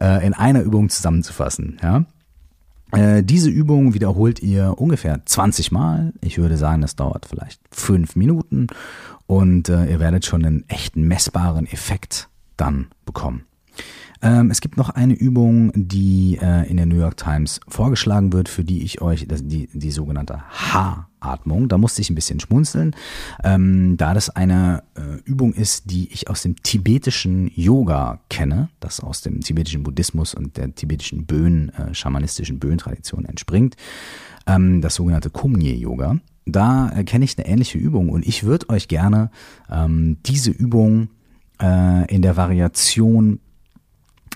äh, 0.00 0.24
in 0.24 0.34
einer 0.34 0.62
Übung 0.62 0.88
zusammenzufassen, 0.88 1.78
ja. 1.82 2.04
Äh, 2.92 3.22
diese 3.22 3.50
Übung 3.50 3.94
wiederholt 3.94 4.40
ihr 4.40 4.74
ungefähr 4.78 5.24
20 5.24 5.70
Mal. 5.70 6.12
Ich 6.20 6.38
würde 6.38 6.56
sagen, 6.56 6.82
das 6.82 6.96
dauert 6.96 7.26
vielleicht 7.26 7.60
fünf 7.70 8.16
Minuten 8.16 8.66
und 9.26 9.68
äh, 9.68 9.86
ihr 9.86 10.00
werdet 10.00 10.26
schon 10.26 10.44
einen 10.44 10.68
echten 10.68 11.02
messbaren 11.02 11.66
Effekt 11.66 12.28
dann 12.56 12.88
bekommen. 13.04 13.46
Ähm, 14.22 14.50
es 14.50 14.60
gibt 14.60 14.76
noch 14.76 14.90
eine 14.90 15.14
Übung, 15.14 15.72
die 15.74 16.38
äh, 16.40 16.68
in 16.68 16.76
der 16.76 16.86
New 16.86 16.96
York 16.96 17.16
Times 17.16 17.60
vorgeschlagen 17.68 18.32
wird, 18.32 18.48
für 18.48 18.64
die 18.64 18.82
ich 18.82 19.00
euch, 19.00 19.26
das, 19.26 19.46
die, 19.46 19.68
die 19.72 19.90
sogenannte 19.90 20.42
H-Atmung, 20.50 21.68
da 21.68 21.78
musste 21.78 22.02
ich 22.02 22.10
ein 22.10 22.14
bisschen 22.14 22.38
schmunzeln, 22.38 22.94
ähm, 23.42 23.96
da 23.96 24.12
das 24.12 24.28
eine 24.28 24.82
äh, 24.94 25.20
Übung 25.24 25.54
ist, 25.54 25.90
die 25.90 26.12
ich 26.12 26.28
aus 26.28 26.42
dem 26.42 26.56
tibetischen 26.62 27.50
Yoga 27.54 28.20
kenne, 28.28 28.68
das 28.80 29.00
aus 29.00 29.22
dem 29.22 29.40
tibetischen 29.40 29.82
Buddhismus 29.82 30.34
und 30.34 30.58
der 30.58 30.74
tibetischen 30.74 31.24
Böen, 31.24 31.70
äh, 31.70 31.94
schamanistischen 31.94 32.58
Böen-Tradition 32.58 33.24
entspringt, 33.24 33.76
ähm, 34.46 34.82
das 34.82 34.96
sogenannte 34.96 35.30
Kumye-Yoga. 35.30 36.18
Da 36.44 36.90
äh, 36.94 37.04
kenne 37.04 37.24
ich 37.24 37.38
eine 37.38 37.46
ähnliche 37.46 37.78
Übung 37.78 38.10
und 38.10 38.26
ich 38.26 38.44
würde 38.44 38.68
euch 38.68 38.86
gerne 38.88 39.30
ähm, 39.70 40.18
diese 40.26 40.50
Übung 40.50 41.08
äh, 41.60 42.14
in 42.14 42.20
der 42.20 42.36
Variation 42.36 43.40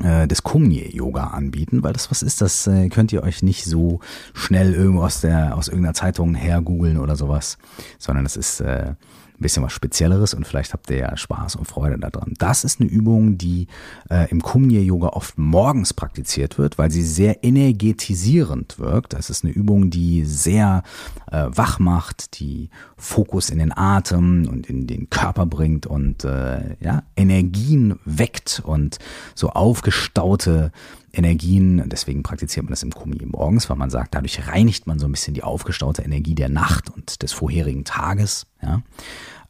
des 0.00 0.42
Kumye-Yoga 0.42 1.28
anbieten, 1.28 1.82
weil 1.82 1.92
das 1.92 2.10
was 2.10 2.22
ist, 2.22 2.40
das 2.40 2.66
äh, 2.66 2.88
könnt 2.88 3.12
ihr 3.12 3.22
euch 3.22 3.42
nicht 3.42 3.64
so 3.64 4.00
schnell 4.32 4.74
irgendwo 4.74 5.02
aus 5.02 5.20
der 5.20 5.56
aus 5.56 5.68
irgendeiner 5.68 5.94
Zeitung 5.94 6.34
her 6.34 6.60
googeln 6.60 6.98
oder 6.98 7.16
sowas, 7.16 7.58
sondern 7.98 8.26
es 8.26 8.36
ist 8.36 8.60
äh, 8.60 8.94
ein 9.38 9.42
bisschen 9.42 9.62
was 9.64 9.72
Spezielleres 9.72 10.32
und 10.34 10.46
vielleicht 10.46 10.72
habt 10.72 10.88
ihr 10.90 10.98
ja 10.98 11.16
Spaß 11.16 11.56
und 11.56 11.66
Freude 11.66 11.98
daran. 11.98 12.34
Das 12.38 12.62
ist 12.62 12.80
eine 12.80 12.88
Übung, 12.88 13.36
die 13.36 13.66
äh, 14.08 14.30
im 14.30 14.40
Kumye-Yoga 14.40 15.08
oft 15.08 15.38
morgens 15.38 15.92
praktiziert 15.92 16.56
wird, 16.56 16.78
weil 16.78 16.90
sie 16.90 17.02
sehr 17.02 17.42
energetisierend 17.42 18.78
wirkt. 18.78 19.12
Das 19.12 19.30
ist 19.30 19.44
eine 19.44 19.52
Übung, 19.52 19.90
die 19.90 20.24
sehr 20.24 20.84
äh, 21.32 21.46
wach 21.48 21.80
macht, 21.80 22.38
die 22.38 22.70
Fokus 22.96 23.50
in 23.50 23.58
den 23.58 23.76
Atem 23.76 24.46
und 24.48 24.68
in 24.68 24.86
den 24.86 25.10
Körper 25.10 25.46
bringt 25.46 25.86
und 25.86 26.24
äh, 26.24 26.76
ja, 26.80 27.02
Energien 27.16 27.98
weckt 28.04 28.62
und 28.64 28.98
so 29.34 29.50
aufgestaute 29.50 30.70
Energien, 31.16 31.88
deswegen 31.88 32.22
praktiziert 32.22 32.64
man 32.64 32.70
das 32.72 32.82
im 32.82 32.92
Kumi 32.92 33.24
morgens, 33.26 33.68
weil 33.70 33.76
man 33.76 33.90
sagt, 33.90 34.14
dadurch 34.14 34.46
reinigt 34.48 34.86
man 34.86 34.98
so 34.98 35.06
ein 35.06 35.12
bisschen 35.12 35.34
die 35.34 35.42
aufgestaute 35.42 36.02
Energie 36.02 36.34
der 36.34 36.48
Nacht 36.48 36.90
und 36.90 37.22
des 37.22 37.32
vorherigen 37.32 37.84
Tages. 37.84 38.46
Ja. 38.62 38.82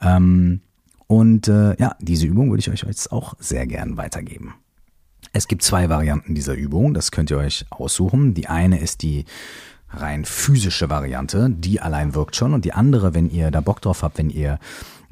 Ähm, 0.00 0.60
und 1.06 1.48
äh, 1.48 1.76
ja, 1.78 1.96
diese 2.00 2.26
Übung 2.26 2.50
würde 2.50 2.60
ich 2.60 2.70
euch 2.70 2.82
jetzt 2.82 3.12
auch 3.12 3.34
sehr 3.38 3.66
gern 3.66 3.96
weitergeben. 3.96 4.54
Es 5.32 5.48
gibt 5.48 5.62
zwei 5.62 5.88
Varianten 5.88 6.34
dieser 6.34 6.54
Übung, 6.54 6.94
das 6.94 7.10
könnt 7.10 7.30
ihr 7.30 7.38
euch 7.38 7.66
aussuchen. 7.70 8.34
Die 8.34 8.46
eine 8.46 8.80
ist 8.80 9.02
die 9.02 9.24
rein 9.90 10.24
physische 10.24 10.90
Variante, 10.90 11.50
die 11.50 11.80
allein 11.80 12.14
wirkt 12.14 12.36
schon. 12.36 12.54
Und 12.54 12.64
die 12.64 12.72
andere, 12.72 13.14
wenn 13.14 13.30
ihr 13.30 13.50
da 13.50 13.60
Bock 13.60 13.80
drauf 13.80 14.02
habt, 14.02 14.18
wenn 14.18 14.30
ihr 14.30 14.58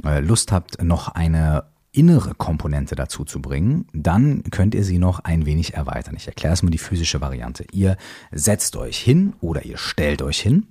äh, 0.05 0.21
Lust 0.21 0.53
habt, 0.53 0.83
noch 0.83 1.09
eine 1.09 1.65
innere 1.93 2.35
Komponente 2.35 2.95
dazu 2.95 3.25
zu 3.25 3.41
bringen, 3.41 3.87
dann 3.93 4.43
könnt 4.45 4.75
ihr 4.75 4.83
sie 4.83 4.99
noch 4.99 5.21
ein 5.21 5.45
wenig 5.45 5.75
erweitern. 5.75 6.17
Ich 6.17 6.27
erkläre 6.27 6.53
erstmal 6.53 6.71
die 6.71 6.79
physische 6.79 7.21
Variante. 7.21 7.67
Ihr 7.71 7.97
setzt 8.33 8.77
euch 8.77 8.99
hin 8.99 9.35
oder 9.41 9.65
ihr 9.65 9.77
stellt 9.77 10.23
euch 10.23 10.41
hin, 10.41 10.67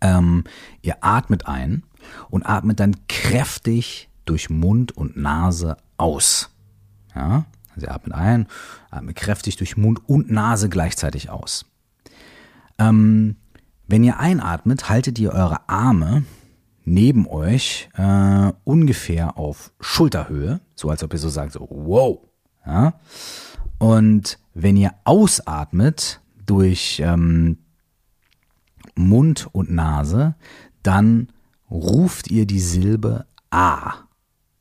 ähm, 0.00 0.44
ihr 0.82 0.96
atmet 1.00 1.46
ein 1.46 1.84
und 2.28 2.44
atmet 2.44 2.80
dann 2.80 2.96
kräftig 3.08 4.10
durch 4.24 4.50
Mund 4.50 4.96
und 4.96 5.16
Nase 5.16 5.76
aus. 5.96 6.50
Ja, 7.14 7.46
also 7.74 7.86
ihr 7.86 7.94
atmet 7.94 8.14
ein, 8.14 8.48
atmet 8.90 9.16
kräftig 9.16 9.56
durch 9.56 9.76
Mund 9.76 10.00
und 10.08 10.30
Nase 10.30 10.68
gleichzeitig 10.68 11.30
aus. 11.30 11.66
Ähm, 12.78 13.36
wenn 13.86 14.02
ihr 14.02 14.18
einatmet, 14.18 14.88
haltet 14.88 15.18
ihr 15.20 15.32
eure 15.32 15.68
Arme 15.68 16.24
neben 16.86 17.26
euch 17.26 17.90
äh, 17.98 18.52
ungefähr 18.64 19.36
auf 19.36 19.72
Schulterhöhe, 19.80 20.60
so 20.74 20.88
als 20.88 21.02
ob 21.02 21.12
ihr 21.12 21.18
so 21.18 21.28
sagt, 21.28 21.52
so 21.52 21.68
wow. 21.68 22.20
Ja? 22.64 22.94
Und 23.78 24.38
wenn 24.54 24.76
ihr 24.76 24.92
ausatmet 25.04 26.20
durch 26.46 27.02
ähm, 27.04 27.58
Mund 28.94 29.48
und 29.52 29.70
Nase, 29.70 30.36
dann 30.82 31.28
ruft 31.70 32.30
ihr 32.30 32.46
die 32.46 32.60
Silbe 32.60 33.26
A. 33.50 33.94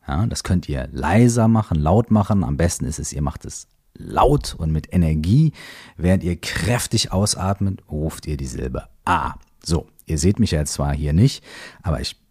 Ja, 0.08 0.26
das 0.26 0.44
könnt 0.44 0.68
ihr 0.68 0.90
leiser 0.92 1.48
machen, 1.48 1.80
laut 1.80 2.12
machen. 2.12 2.44
Am 2.44 2.58
besten 2.58 2.86
ist 2.86 3.00
es, 3.00 3.14
ihr 3.14 3.22
macht 3.22 3.46
es 3.46 3.68
laut 3.94 4.56
und 4.58 4.72
mit 4.72 4.94
Energie. 4.94 5.54
Während 5.96 6.24
ihr 6.24 6.36
kräftig 6.36 7.12
ausatmet, 7.12 7.84
ruft 7.90 8.26
ihr 8.26 8.38
die 8.38 8.48
Silbe 8.48 8.88
A. 9.06 9.36
So, 9.65 9.88
ihr 10.06 10.19
seht 10.19 10.39
mich 10.39 10.51
ja 10.51 10.60
jetzt 10.60 10.73
zwar 10.73 10.93
hier 10.93 11.12
nicht, 11.12 11.43
aber 11.82 11.99
ich 11.99 12.21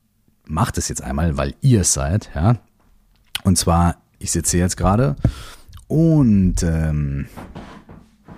mache 0.45 0.73
das 0.73 0.89
jetzt 0.89 1.03
einmal, 1.03 1.37
weil 1.37 1.55
ihr 1.63 1.81
es 1.81 1.93
seid, 1.93 2.31
ja. 2.35 2.59
Und 3.43 3.59
zwar, 3.59 3.97
ich 4.21 4.31
sitze 4.31 4.57
jetzt 4.57 4.77
gerade 4.77 5.17
und 5.89 6.63
ähm, 6.63 7.27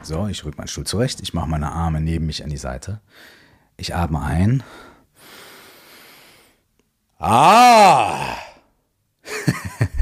so, 0.00 0.26
ich 0.28 0.44
rück 0.44 0.56
meinen 0.56 0.68
Stuhl 0.68 0.86
zurecht, 0.86 1.20
ich 1.20 1.34
mache 1.34 1.48
meine 1.48 1.70
Arme 1.70 2.00
neben 2.00 2.24
mich 2.24 2.42
an 2.42 2.48
die 2.48 2.56
Seite. 2.56 3.00
Ich 3.76 3.94
atme 3.94 4.22
ein. 4.22 4.62
Ah! 7.18 8.36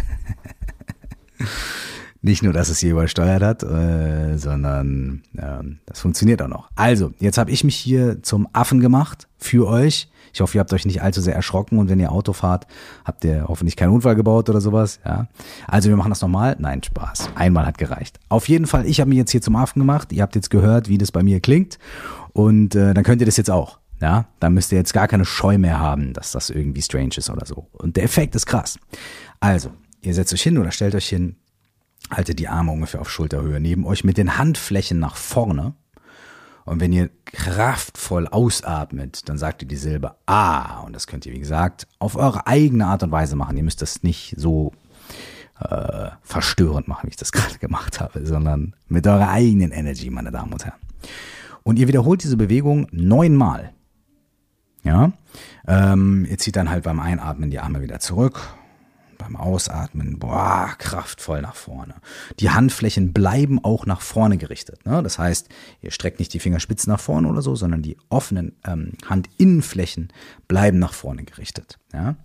Nicht 2.25 2.43
nur, 2.43 2.55
dass 2.55 2.71
es 2.71 2.79
hier 2.79 2.93
übersteuert 2.93 3.43
hat, 3.43 3.63
äh, 3.65 4.39
sondern 4.39 5.23
äh, 5.37 5.63
das 5.85 6.01
funktioniert 6.01 6.41
auch 6.41 6.49
noch. 6.49 6.71
Also, 6.75 7.13
jetzt 7.19 7.37
habe 7.37 7.51
ich 7.51 7.65
mich 7.65 7.77
hier 7.77 8.23
zum 8.23 8.49
Affen 8.55 8.81
gemacht 8.81 9.29
für 9.37 9.69
euch. 9.69 10.09
Ich 10.33 10.41
hoffe, 10.41 10.57
ihr 10.57 10.61
habt 10.61 10.73
euch 10.73 10.87
nicht 10.87 11.03
allzu 11.03 11.21
sehr 11.21 11.35
erschrocken 11.35 11.77
und 11.77 11.91
wenn 11.91 12.01
ihr 12.01 12.11
Auto 12.11 12.33
fahrt, 12.33 12.67
habt 13.05 13.27
ihr 13.27 13.45
hoffentlich 13.47 13.77
keinen 13.77 13.91
Unfall 13.91 14.15
gebaut 14.15 14.49
oder 14.49 14.63
sowas. 14.63 15.01
Ja. 15.05 15.29
Also 15.67 15.91
wir 15.91 15.99
machen 15.99 16.09
das 16.09 16.23
nochmal. 16.23 16.57
Nein, 16.59 16.83
Spaß. 16.83 17.29
Einmal 17.35 17.67
hat 17.67 17.77
gereicht. 17.77 18.19
Auf 18.31 18.49
jeden 18.49 18.67
Fall, 18.67 18.87
ich 18.87 19.01
habe 19.01 19.11
mich 19.11 19.19
jetzt 19.19 19.31
hier 19.31 19.43
zum 19.43 19.55
Affen 19.55 19.81
gemacht. 19.81 20.11
Ihr 20.11 20.23
habt 20.23 20.35
jetzt 20.35 20.49
gehört, 20.49 20.89
wie 20.89 20.97
das 20.97 21.13
bei 21.13 21.23
mir 21.23 21.41
klingt. 21.41 21.79
Und 22.33 22.75
äh, 22.75 22.95
dann 22.95 23.05
könnt 23.05 23.21
ihr 23.21 23.27
das 23.27 23.37
jetzt 23.37 23.51
auch. 23.51 23.81
Ja, 24.01 24.29
da 24.41 24.49
müsst 24.49 24.73
ihr 24.73 24.79
jetzt 24.79 24.95
gar 24.95 25.09
keine 25.09 25.27
Scheu 25.27 25.59
mehr 25.59 25.79
haben, 25.79 26.15
dass 26.15 26.33
das 26.33 26.49
irgendwie 26.49 26.81
strange 26.81 27.17
ist 27.19 27.29
oder 27.29 27.45
so. 27.45 27.69
Und 27.73 27.97
der 27.97 28.05
Effekt 28.05 28.35
ist 28.35 28.47
krass. 28.47 28.79
Also, 29.41 29.73
ihr 30.01 30.15
setzt 30.15 30.33
euch 30.33 30.43
hin 30.43 30.57
oder 30.57 30.71
stellt 30.73 30.95
euch 30.95 31.07
hin, 31.07 31.37
haltet 32.11 32.39
die 32.39 32.49
Arme 32.49 32.73
ungefähr 32.73 33.01
auf 33.01 33.11
Schulterhöhe 33.11 33.61
neben 33.61 33.87
euch 33.87 34.05
mit 34.05 34.19
den 34.19 34.39
Handflächen 34.39 34.99
nach 34.99 35.17
vorne. 35.17 35.75
Und 36.65 36.81
wenn 36.81 36.93
ihr 36.93 37.11
kraftvoll 37.27 38.27
ausatmet, 38.27 39.29
dann 39.29 39.37
sagt 39.37 39.63
ihr 39.63 39.69
die 39.69 39.77
Silbe 39.77 40.15
A. 40.25 40.81
Und 40.81 40.95
das 40.95 41.07
könnt 41.07 41.27
ihr, 41.27 41.33
wie 41.33 41.39
gesagt, 41.39 41.87
auf 41.99 42.17
eure 42.17 42.47
eigene 42.47 42.87
Art 42.87 43.03
und 43.03 43.11
Weise 43.11 43.37
machen. 43.37 43.57
Ihr 43.57 43.63
müsst 43.63 43.83
das 43.83 44.03
nicht 44.03 44.35
so 44.39 44.73
äh, 45.61 46.09
verstörend 46.23 46.89
machen, 46.89 47.07
wie 47.07 47.11
ich 47.11 47.17
das 47.17 47.33
gerade 47.33 47.59
gemacht 47.59 48.01
habe, 48.01 48.25
sondern 48.27 48.75
mit 48.89 49.07
eurer 49.07 49.29
eigenen 49.29 49.73
Energy, 49.73 50.09
meine 50.09 50.31
Damen 50.31 50.53
und 50.53 50.65
Herren. 50.65 50.81
Und 51.65 51.79
ihr 51.79 51.89
wiederholt 51.89 52.23
diese 52.23 52.37
Bewegung 52.37 52.87
neunmal. 52.93 53.73
Ja, 54.85 55.13
ähm, 55.67 56.27
ihr 56.29 56.37
zieht 56.37 56.57
dann 56.57 56.69
halt 56.69 56.85
beim 56.85 57.01
Einatmen 57.01 57.51
die 57.51 57.59
Arme 57.59 57.81
wieder 57.81 58.01
zurück 58.01 58.55
beim 59.19 59.37
Ausatmen, 59.37 60.19
boah, 60.19 60.75
kraftvoll 60.79 61.43
nach 61.43 61.55
vorne. 61.55 61.95
Die 62.41 62.51
Handflächen 62.51 63.13
bleiben 63.13 63.63
auch 63.65 63.87
nach 63.87 64.01
vorne 64.01 64.39
gerichtet. 64.39 64.85
Ne? 64.87 65.03
Das 65.03 65.19
heißt, 65.19 65.49
ihr 65.81 65.91
streckt 65.91 66.19
nicht 66.19 66.33
die 66.35 66.41
Fingerspitzen 66.41 66.91
nach 66.91 67.01
vorne 67.01 67.29
oder 67.29 67.43
so, 67.43 67.55
sondern 67.55 67.83
die 67.83 67.97
offenen 68.09 68.57
ähm, 68.67 68.93
Handinnenflächen 69.09 70.13
bleiben 70.49 70.79
nach 70.79 70.93
vorne 70.93 71.25
gerichtet. 71.25 71.79
Ja? 71.93 72.17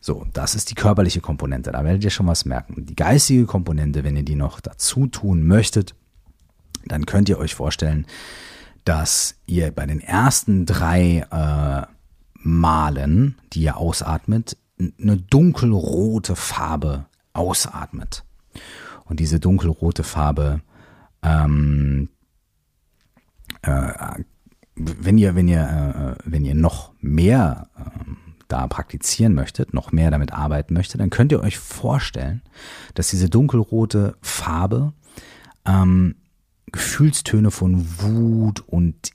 So, 0.00 0.26
das 0.32 0.54
ist 0.54 0.70
die 0.70 0.74
körperliche 0.74 1.20
Komponente. 1.20 1.72
Da 1.72 1.84
werdet 1.84 2.04
ihr 2.04 2.10
schon 2.10 2.26
was 2.26 2.44
merken. 2.44 2.86
Die 2.86 2.96
geistige 2.96 3.46
Komponente, 3.46 4.04
wenn 4.04 4.16
ihr 4.16 4.24
die 4.24 4.36
noch 4.36 4.60
dazu 4.60 5.06
tun 5.06 5.46
möchtet, 5.46 5.94
dann 6.86 7.06
könnt 7.06 7.28
ihr 7.28 7.38
euch 7.38 7.54
vorstellen, 7.54 8.06
dass 8.84 9.36
ihr 9.46 9.70
bei 9.70 9.86
den 9.86 10.00
ersten 10.00 10.66
drei 10.66 11.26
äh, 11.30 11.92
Malen, 12.34 13.36
die 13.52 13.62
ihr 13.62 13.76
ausatmet, 13.76 14.56
eine 15.00 15.16
dunkelrote 15.16 16.36
Farbe 16.36 17.06
ausatmet. 17.32 18.24
Und 19.04 19.20
diese 19.20 19.40
dunkelrote 19.40 20.04
Farbe, 20.04 20.60
ähm, 21.22 22.08
äh, 23.62 23.92
wenn 24.74 25.18
ihr, 25.18 25.34
wenn 25.34 25.48
ihr, 25.48 26.16
äh, 26.18 26.22
wenn 26.24 26.44
ihr 26.44 26.54
noch 26.54 26.92
mehr 27.00 27.68
äh, 27.76 28.12
da 28.48 28.66
praktizieren 28.66 29.34
möchtet, 29.34 29.74
noch 29.74 29.92
mehr 29.92 30.10
damit 30.10 30.32
arbeiten 30.32 30.74
möchtet, 30.74 31.00
dann 31.00 31.10
könnt 31.10 31.32
ihr 31.32 31.40
euch 31.40 31.58
vorstellen, 31.58 32.42
dass 32.94 33.08
diese 33.08 33.30
dunkelrote 33.30 34.16
Farbe 34.20 34.92
ähm, 35.64 36.16
Gefühlstöne 36.70 37.50
von 37.50 37.86
Wut 38.00 38.60
und 38.60 39.10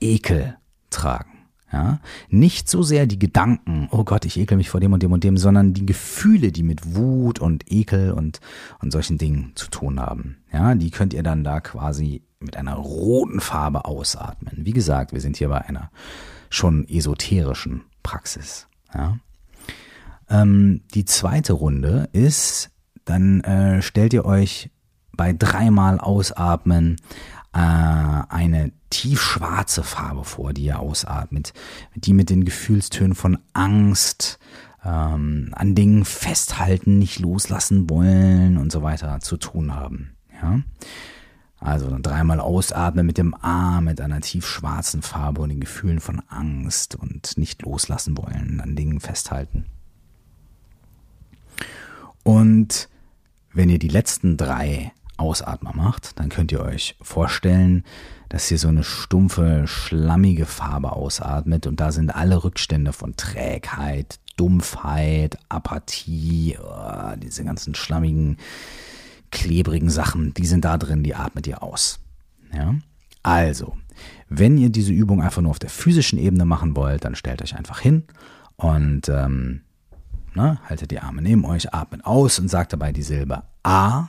Ekel 0.00 0.56
tragen. 0.90 1.31
Ja, 1.72 2.00
nicht 2.28 2.68
so 2.68 2.82
sehr 2.82 3.06
die 3.06 3.18
Gedanken, 3.18 3.88
oh 3.90 4.04
Gott, 4.04 4.26
ich 4.26 4.38
ekel 4.38 4.58
mich 4.58 4.68
vor 4.68 4.80
dem 4.80 4.92
und 4.92 5.02
dem 5.02 5.12
und 5.12 5.24
dem, 5.24 5.38
sondern 5.38 5.72
die 5.72 5.86
Gefühle, 5.86 6.52
die 6.52 6.62
mit 6.62 6.94
Wut 6.94 7.38
und 7.38 7.72
Ekel 7.72 8.12
und, 8.12 8.40
und 8.80 8.90
solchen 8.90 9.16
Dingen 9.16 9.52
zu 9.54 9.70
tun 9.70 9.98
haben. 9.98 10.36
Ja, 10.52 10.74
die 10.74 10.90
könnt 10.90 11.14
ihr 11.14 11.22
dann 11.22 11.44
da 11.44 11.60
quasi 11.60 12.22
mit 12.40 12.58
einer 12.58 12.74
roten 12.74 13.40
Farbe 13.40 13.86
ausatmen. 13.86 14.66
Wie 14.66 14.72
gesagt, 14.72 15.12
wir 15.12 15.20
sind 15.22 15.38
hier 15.38 15.48
bei 15.48 15.62
einer 15.62 15.90
schon 16.50 16.86
esoterischen 16.88 17.84
Praxis. 18.02 18.66
Ja. 18.94 19.16
Ähm, 20.28 20.82
die 20.92 21.06
zweite 21.06 21.54
Runde 21.54 22.10
ist, 22.12 22.70
dann 23.06 23.40
äh, 23.40 23.80
stellt 23.80 24.12
ihr 24.12 24.26
euch 24.26 24.70
bei 25.14 25.32
dreimal 25.32 25.98
Ausatmen 25.98 26.96
äh, 27.52 27.58
eine 27.58 28.72
tiefschwarze 28.90 29.82
Farbe 29.82 30.24
vor, 30.24 30.52
die 30.52 30.64
ihr 30.64 30.80
ausatmet, 30.80 31.52
die 31.94 32.12
mit 32.12 32.30
den 32.30 32.44
Gefühlstönen 32.44 33.14
von 33.14 33.38
Angst, 33.52 34.38
ähm, 34.84 35.50
an 35.52 35.74
Dingen 35.74 36.04
festhalten, 36.04 36.98
nicht 36.98 37.18
loslassen 37.18 37.88
wollen 37.88 38.58
und 38.58 38.72
so 38.72 38.82
weiter 38.82 39.20
zu 39.20 39.36
tun 39.36 39.74
haben. 39.74 40.16
Ja? 40.42 40.60
Also 41.58 41.88
dann 41.88 42.02
dreimal 42.02 42.40
ausatmen 42.40 43.06
mit 43.06 43.18
dem 43.18 43.34
A, 43.34 43.80
mit 43.80 44.00
einer 44.00 44.20
tiefschwarzen 44.20 45.02
Farbe 45.02 45.42
und 45.42 45.50
den 45.50 45.60
Gefühlen 45.60 46.00
von 46.00 46.20
Angst 46.28 46.96
und 46.96 47.38
nicht 47.38 47.62
loslassen 47.62 48.18
wollen, 48.18 48.60
an 48.60 48.74
Dingen 48.74 48.98
festhalten. 48.98 49.66
Und 52.24 52.88
wenn 53.52 53.68
ihr 53.68 53.78
die 53.78 53.88
letzten 53.88 54.36
drei 54.36 54.92
Ausatmer 55.22 55.72
macht, 55.74 56.18
dann 56.18 56.28
könnt 56.28 56.52
ihr 56.52 56.60
euch 56.60 56.96
vorstellen, 57.00 57.84
dass 58.28 58.50
ihr 58.50 58.58
so 58.58 58.68
eine 58.68 58.82
stumpfe, 58.82 59.64
schlammige 59.66 60.46
Farbe 60.46 60.92
ausatmet 60.92 61.66
und 61.66 61.80
da 61.80 61.92
sind 61.92 62.14
alle 62.14 62.42
Rückstände 62.42 62.92
von 62.92 63.16
Trägheit, 63.16 64.18
Dumpfheit, 64.36 65.38
Apathie, 65.48 66.58
oh, 66.60 67.14
diese 67.16 67.44
ganzen 67.44 67.74
schlammigen, 67.74 68.38
klebrigen 69.30 69.90
Sachen, 69.90 70.34
die 70.34 70.46
sind 70.46 70.64
da 70.64 70.76
drin, 70.76 71.04
die 71.04 71.14
atmet 71.14 71.46
ihr 71.46 71.62
aus. 71.62 72.00
Ja? 72.52 72.74
Also, 73.22 73.76
wenn 74.28 74.58
ihr 74.58 74.70
diese 74.70 74.92
Übung 74.92 75.22
einfach 75.22 75.42
nur 75.42 75.50
auf 75.50 75.58
der 75.58 75.70
physischen 75.70 76.18
Ebene 76.18 76.44
machen 76.44 76.74
wollt, 76.74 77.04
dann 77.04 77.14
stellt 77.14 77.42
euch 77.42 77.54
einfach 77.54 77.80
hin 77.80 78.04
und 78.56 79.08
ähm, 79.08 79.60
ne, 80.34 80.58
haltet 80.68 80.90
die 80.90 80.98
Arme 81.00 81.22
neben 81.22 81.44
euch, 81.44 81.72
atmet 81.72 82.04
aus 82.04 82.38
und 82.38 82.48
sagt 82.48 82.72
dabei 82.72 82.92
die 82.92 83.02
Silbe 83.02 83.44
A 83.62 84.08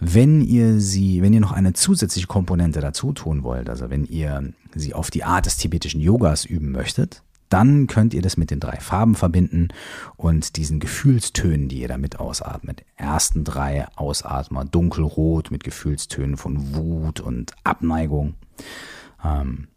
wenn 0.00 0.40
ihr 0.40 0.80
sie, 0.80 1.22
wenn 1.22 1.32
ihr 1.32 1.40
noch 1.40 1.52
eine 1.52 1.72
zusätzliche 1.72 2.28
Komponente 2.28 2.80
dazu 2.80 3.12
tun 3.12 3.42
wollt, 3.42 3.68
also 3.68 3.90
wenn 3.90 4.04
ihr 4.04 4.52
sie 4.74 4.94
auf 4.94 5.10
die 5.10 5.24
Art 5.24 5.46
des 5.46 5.56
tibetischen 5.56 6.00
Yogas 6.00 6.44
üben 6.44 6.70
möchtet, 6.70 7.22
dann 7.48 7.86
könnt 7.86 8.14
ihr 8.14 8.22
das 8.22 8.36
mit 8.36 8.50
den 8.50 8.60
drei 8.60 8.76
Farben 8.76 9.14
verbinden 9.14 9.68
und 10.16 10.56
diesen 10.56 10.80
Gefühlstönen, 10.80 11.68
die 11.68 11.80
ihr 11.80 11.88
damit 11.88 12.20
ausatmet. 12.20 12.84
Ersten 12.96 13.42
drei 13.42 13.86
Ausatmer 13.96 14.64
dunkelrot 14.64 15.50
mit 15.50 15.64
Gefühlstönen 15.64 16.36
von 16.36 16.74
Wut 16.74 17.20
und 17.20 17.54
Abneigung. 17.64 18.34
Ähm, 19.24 19.68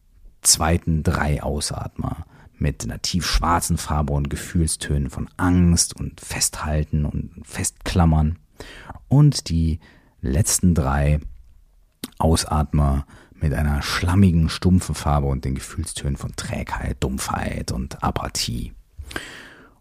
zweiten 0.42 1.04
drei 1.04 1.42
Ausatmer 1.42 2.26
mit 2.58 2.84
einer 2.84 3.02
tiefschwarzen 3.02 3.78
Farbe 3.78 4.14
und 4.14 4.30
Gefühlstönen 4.30 5.10
von 5.10 5.30
Angst 5.38 5.96
und 5.96 6.20
Festhalten 6.20 7.06
und 7.06 7.32
Festklammern. 7.44 8.38
Und 9.08 9.50
die 9.50 9.80
letzten 10.22 10.74
drei 10.76 11.20
Ausatmer 12.18 13.06
mit 13.34 13.54
einer 13.54 13.82
schlammigen, 13.82 14.50
stumpfen 14.50 14.96
Farbe 14.96 15.28
und 15.28 15.46
den 15.46 15.56
Gefühlstönen 15.56 16.16
von 16.16 16.36
Trägheit, 16.36 16.98
Dumpfheit 17.00 17.72
und 17.72 18.04
Apathie. 18.04 18.74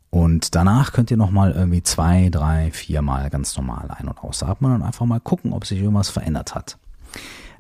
Und 0.09 0.55
danach 0.55 0.93
könnt 0.93 1.11
ihr 1.11 1.17
nochmal 1.17 1.53
irgendwie 1.53 1.83
zwei, 1.83 2.31
drei, 2.31 2.71
vier 2.73 3.01
Mal 3.01 3.31
ganz 3.31 3.57
normal 3.57 3.91
ein- 3.91 4.09
und 4.09 4.19
ausatmen 4.19 4.75
und 4.75 4.83
einfach 4.83 5.07
mal 5.07 5.21
gucken, 5.21 5.53
ob 5.53 5.67
sich 5.67 5.79
irgendwas 5.79 6.09
verändert 6.09 6.55
hat. 6.55 6.79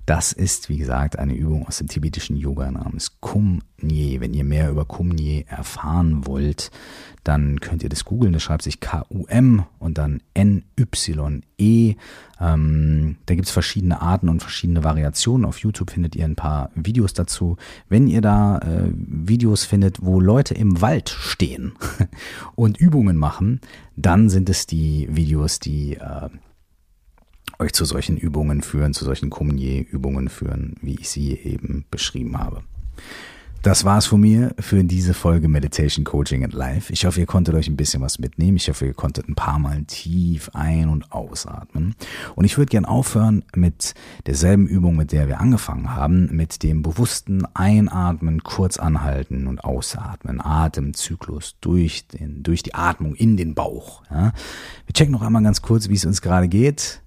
Das 0.07 0.33
ist, 0.33 0.69
wie 0.69 0.79
gesagt, 0.79 1.19
eine 1.19 1.35
Übung 1.35 1.67
aus 1.67 1.79
dem 1.79 1.89
tibetischen 1.89 2.37
Yoga 2.37 2.71
namens 2.71 3.21
Kumye. 3.21 4.21
Wenn 4.21 4.35
ihr 4.35 4.45
mehr 4.45 4.71
über 4.71 4.85
Kumye 4.85 5.45
erfahren 5.47 6.27
wollt, 6.27 6.71
dann 7.25 7.61
könnt 7.61 7.83
ihr 7.83 7.89
das 7.89 8.05
googeln. 8.05 8.33
Das 8.33 8.43
schreibt 8.43 8.63
sich 8.63 8.81
K-U-M 8.81 9.65
und 9.79 9.99
dann 9.99 10.23
N-Y-E. 10.35 11.95
Ähm, 12.41 13.17
da 13.27 13.35
gibt's 13.35 13.51
verschiedene 13.51 14.01
Arten 14.01 14.29
und 14.29 14.41
verschiedene 14.41 14.83
Variationen. 14.83 15.45
Auf 15.45 15.59
YouTube 15.59 15.91
findet 15.91 16.17
ihr 16.17 16.25
ein 16.25 16.37
paar 16.37 16.71
Videos 16.75 17.13
dazu. 17.13 17.57
Wenn 17.89 18.07
ihr 18.07 18.21
da 18.21 18.59
äh, 18.59 18.91
Videos 18.95 19.65
findet, 19.65 20.05
wo 20.05 20.21
Leute 20.21 20.55
im 20.55 20.81
Wald 20.81 21.11
stehen 21.11 21.73
und 22.55 22.79
Übungen 22.79 23.17
machen, 23.17 23.61
dann 23.97 24.31
sind 24.31 24.49
es 24.49 24.67
die 24.67 25.09
Videos, 25.11 25.59
die 25.59 25.97
äh, 25.97 26.31
euch 27.59 27.73
zu 27.73 27.85
solchen 27.85 28.17
Übungen 28.17 28.63
führen, 28.63 28.95
zu 28.95 29.05
solchen 29.05 29.31
Communier-Übungen 29.31 30.29
führen, 30.29 30.77
wie 30.81 30.95
ich 30.95 31.09
sie 31.11 31.33
eben 31.35 31.85
beschrieben 31.91 32.39
habe. 32.39 32.63
Das 33.63 33.85
war's 33.85 34.07
von 34.07 34.23
mir 34.23 34.55
für 34.59 34.83
diese 34.85 35.13
Folge 35.13 35.47
Meditation 35.47 36.03
Coaching 36.03 36.45
and 36.45 36.55
Life. 36.55 36.91
Ich 36.91 37.05
hoffe, 37.05 37.21
ihr 37.21 37.27
konntet 37.27 37.55
euch 37.55 37.69
ein 37.69 37.77
bisschen 37.77 38.01
was 38.01 38.19
mitnehmen. 38.19 38.57
Ich 38.57 38.71
hoffe, 38.71 38.87
ihr 38.87 38.95
konntet 38.95 39.29
ein 39.29 39.35
paar 39.35 39.59
Mal 39.59 39.85
tief 39.85 40.49
ein- 40.55 40.89
und 40.89 41.13
ausatmen. 41.13 41.95
Und 42.37 42.47
ich 42.47 42.57
würde 42.57 42.71
gern 42.71 42.87
aufhören 42.87 43.45
mit 43.55 43.93
derselben 44.25 44.67
Übung, 44.67 44.97
mit 44.97 45.13
der 45.13 45.29
wir 45.29 45.41
angefangen 45.41 45.95
haben, 45.95 46.35
mit 46.35 46.63
dem 46.63 46.81
bewussten 46.81 47.45
Einatmen, 47.53 48.43
kurz 48.43 48.79
anhalten 48.79 49.47
und 49.47 49.63
ausatmen. 49.63 50.41
Atemzyklus 50.41 51.57
durch 51.61 52.07
den, 52.09 52.43
durch 52.43 52.63
die 52.63 52.75
Atmung 52.75 53.15
in 53.15 53.37
den 53.37 53.55
Bauch. 53.55 54.03
Ja. 54.11 54.33
Wir 54.87 54.95
checken 54.95 55.13
noch 55.13 55.21
einmal 55.21 55.43
ganz 55.43 55.61
kurz, 55.61 55.91
wie 55.91 55.97
es 55.97 56.07
uns 56.07 56.23
gerade 56.23 56.49
geht. 56.49 57.03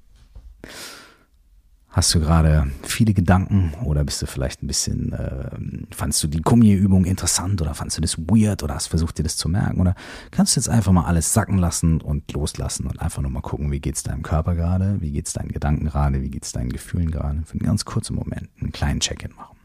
Hast 1.93 2.15
du 2.15 2.19
gerade 2.19 2.71
viele 2.81 3.13
Gedanken 3.13 3.75
oder 3.83 4.03
bist 4.03 4.19
du 4.19 4.25
vielleicht 4.25 4.63
ein 4.63 4.67
bisschen, 4.67 5.13
äh, 5.13 5.95
fandst 5.95 6.23
du 6.23 6.27
die 6.27 6.41
Gummiübung 6.41 7.05
interessant 7.05 7.61
oder 7.61 7.75
fandst 7.75 7.97
du 7.97 8.01
das 8.01 8.17
weird 8.17 8.63
oder 8.63 8.73
hast 8.73 8.87
versucht 8.87 9.19
dir 9.19 9.23
das 9.23 9.37
zu 9.37 9.47
merken? 9.47 9.79
Oder 9.79 9.93
kannst 10.31 10.55
du 10.55 10.59
jetzt 10.59 10.69
einfach 10.69 10.91
mal 10.91 11.05
alles 11.05 11.33
sacken 11.33 11.59
lassen 11.59 12.01
und 12.01 12.31
loslassen 12.33 12.87
und 12.87 12.99
einfach 12.99 13.21
nur 13.21 13.29
mal 13.29 13.41
gucken, 13.41 13.71
wie 13.71 13.79
geht's 13.79 14.01
deinem 14.01 14.23
Körper 14.23 14.55
gerade, 14.55 15.01
wie 15.01 15.11
geht's 15.11 15.33
deinen 15.33 15.49
Gedanken 15.51 15.85
gerade, 15.85 16.23
wie 16.23 16.31
geht's 16.31 16.51
deinen 16.51 16.71
Gefühlen 16.71 17.11
gerade, 17.11 17.43
für 17.45 17.53
einen 17.53 17.67
ganz 17.67 17.85
kurzen 17.85 18.15
Moment 18.15 18.49
einen 18.59 18.71
kleinen 18.71 18.99
Check-in 18.99 19.35
machen. 19.35 19.55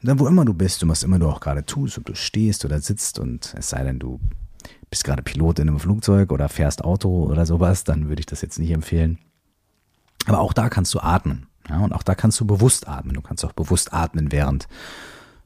Und 0.00 0.08
dann 0.08 0.18
wo 0.20 0.26
immer 0.28 0.46
du 0.46 0.54
bist 0.54 0.82
und 0.82 0.88
was 0.88 1.02
immer 1.02 1.18
du 1.18 1.28
auch 1.28 1.40
gerade 1.40 1.66
tust, 1.66 1.98
ob 1.98 2.06
du 2.06 2.14
stehst 2.14 2.64
oder 2.64 2.80
sitzt 2.80 3.18
und 3.18 3.54
es 3.58 3.68
sei 3.68 3.84
denn, 3.84 3.98
du 3.98 4.20
bist 4.88 5.04
gerade 5.04 5.22
Pilot 5.22 5.58
in 5.58 5.68
einem 5.68 5.78
Flugzeug 5.78 6.32
oder 6.32 6.48
fährst 6.48 6.82
Auto 6.82 7.24
oder 7.24 7.44
sowas, 7.44 7.84
dann 7.84 8.08
würde 8.08 8.20
ich 8.20 8.26
das 8.26 8.40
jetzt 8.40 8.58
nicht 8.58 8.70
empfehlen 8.70 9.18
aber 10.28 10.40
auch 10.40 10.52
da 10.52 10.68
kannst 10.68 10.92
du 10.94 11.00
atmen. 11.00 11.46
Ja, 11.68 11.78
und 11.78 11.92
auch 11.92 12.02
da 12.02 12.14
kannst 12.14 12.40
du 12.40 12.44
bewusst 12.44 12.88
atmen. 12.88 13.14
Du 13.14 13.22
kannst 13.22 13.44
auch 13.44 13.52
bewusst 13.52 13.92
atmen, 13.92 14.32
während 14.32 14.68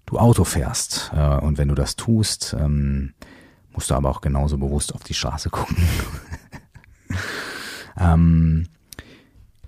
du 0.06 0.18
Auto 0.18 0.44
fährst. 0.44 1.10
Äh, 1.14 1.38
und 1.38 1.58
wenn 1.58 1.68
du 1.68 1.74
das 1.74 1.96
tust, 1.96 2.56
ähm, 2.58 3.14
musst 3.72 3.90
du 3.90 3.94
aber 3.94 4.10
auch 4.10 4.20
genauso 4.20 4.56
bewusst 4.58 4.94
auf 4.94 5.04
die 5.04 5.14
Straße 5.14 5.50
gucken. 5.50 5.76
ähm, 7.98 8.68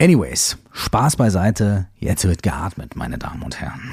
anyways, 0.01 0.59
Spaß 0.73 1.17
beiseite. 1.17 1.89
Jetzt 1.99 2.25
wird 2.25 2.43
geatmet, 2.43 2.97
meine 2.97 3.19
Damen 3.19 3.43
und 3.43 3.61
Herren. 3.61 3.93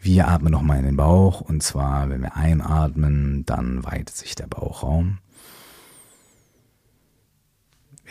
Wir 0.00 0.26
atmen 0.26 0.50
nochmal 0.50 0.78
in 0.78 0.84
den 0.84 0.96
Bauch 0.96 1.40
und 1.40 1.62
zwar, 1.62 2.10
wenn 2.10 2.22
wir 2.22 2.36
einatmen, 2.36 3.46
dann 3.46 3.84
weitet 3.84 4.16
sich 4.16 4.34
der 4.34 4.48
Bauchraum. 4.48 5.18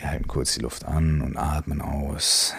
Wir 0.02 0.10
halten 0.10 0.26
kurz 0.26 0.54
die 0.54 0.60
Luft 0.62 0.84
an 0.84 1.20
und 1.20 1.36
atmen 1.36 1.80
aus. 1.80 2.56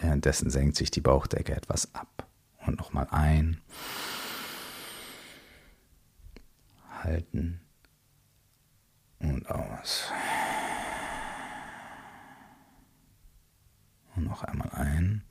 Währenddessen 0.00 0.50
senkt 0.50 0.74
sich 0.74 0.90
die 0.90 1.00
Bauchdecke 1.00 1.54
etwas 1.54 1.94
ab. 1.94 2.26
Und 2.66 2.78
nochmal 2.78 3.06
ein. 3.12 3.60
Halten. 7.04 7.60
Und 9.20 9.48
aus. 9.48 10.12
Und 14.16 14.24
noch 14.24 14.42
einmal 14.42 14.70
ein. 14.72 15.22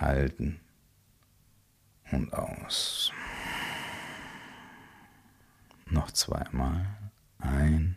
Halten. 0.00 0.58
Und 2.10 2.32
aus. 2.32 3.12
Noch 5.88 6.10
zweimal. 6.10 6.86
Ein. 7.38 7.96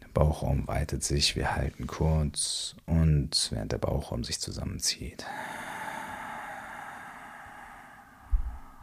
Der 0.00 0.08
Bauchraum 0.08 0.68
weitet 0.68 1.02
sich. 1.02 1.36
Wir 1.36 1.54
halten 1.54 1.86
kurz. 1.86 2.76
Und 2.86 3.48
während 3.50 3.72
der 3.72 3.78
Bauchraum 3.78 4.24
sich 4.24 4.40
zusammenzieht. 4.40 5.24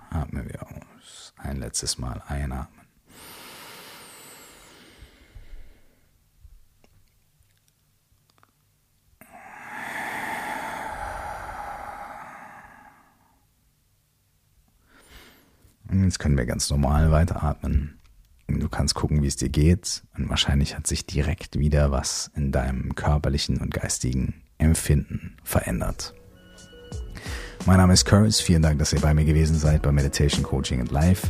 Atmen 0.10 0.48
wir 0.50 0.64
aus. 0.64 1.34
Ein 1.38 1.58
letztes 1.58 1.98
Mal 2.00 2.22
einatmen. 2.28 2.79
Jetzt 16.10 16.18
können 16.18 16.40
wir 16.40 16.48
ganz 16.48 16.72
normal 16.72 17.12
weiteratmen. 17.12 18.00
Du 18.48 18.68
kannst 18.68 18.96
gucken, 18.96 19.22
wie 19.22 19.28
es 19.28 19.36
dir 19.36 19.50
geht. 19.50 20.02
Und 20.18 20.28
wahrscheinlich 20.28 20.76
hat 20.76 20.88
sich 20.88 21.06
direkt 21.06 21.60
wieder 21.60 21.92
was 21.92 22.32
in 22.36 22.52
deinem 22.52 22.96
körperlichen 22.96 23.60
und 23.60 23.72
geistigen 23.72 24.42
Empfinden 24.58 25.38
verändert. 25.44 26.16
Mein 27.68 27.78
Name 27.78 27.94
ist 27.94 28.06
Curtis. 28.06 28.42
Vielen 28.42 28.64
Dank, 28.64 28.80
dass 28.80 28.92
ihr 28.92 29.02
bei 29.02 29.14
mir 29.14 29.24
gewesen 29.24 29.56
seid 29.60 29.84
bei 29.84 29.92
Meditation 29.92 30.42
Coaching 30.42 30.80
and 30.80 30.90
Life. 30.90 31.28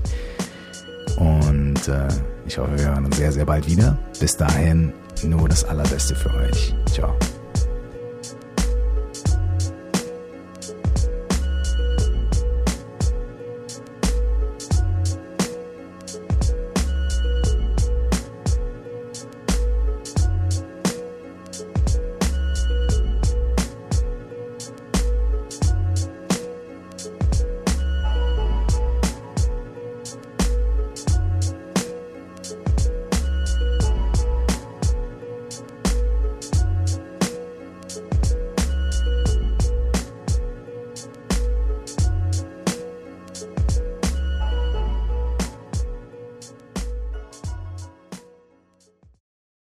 Und 1.18 1.86
äh, 1.90 2.08
ich 2.48 2.58
hoffe, 2.58 2.78
wir 2.78 2.86
hören 2.86 3.04
uns 3.04 3.18
sehr, 3.18 3.34
sehr 3.34 3.46
bald 3.46 3.68
wieder. 3.68 4.00
Bis 4.22 4.38
dahin 4.38 4.94
nur 5.26 5.50
das 5.50 5.66
Allerbeste 5.66 6.16
für 6.16 6.34
euch. 6.36 6.74
Ciao. 6.86 7.14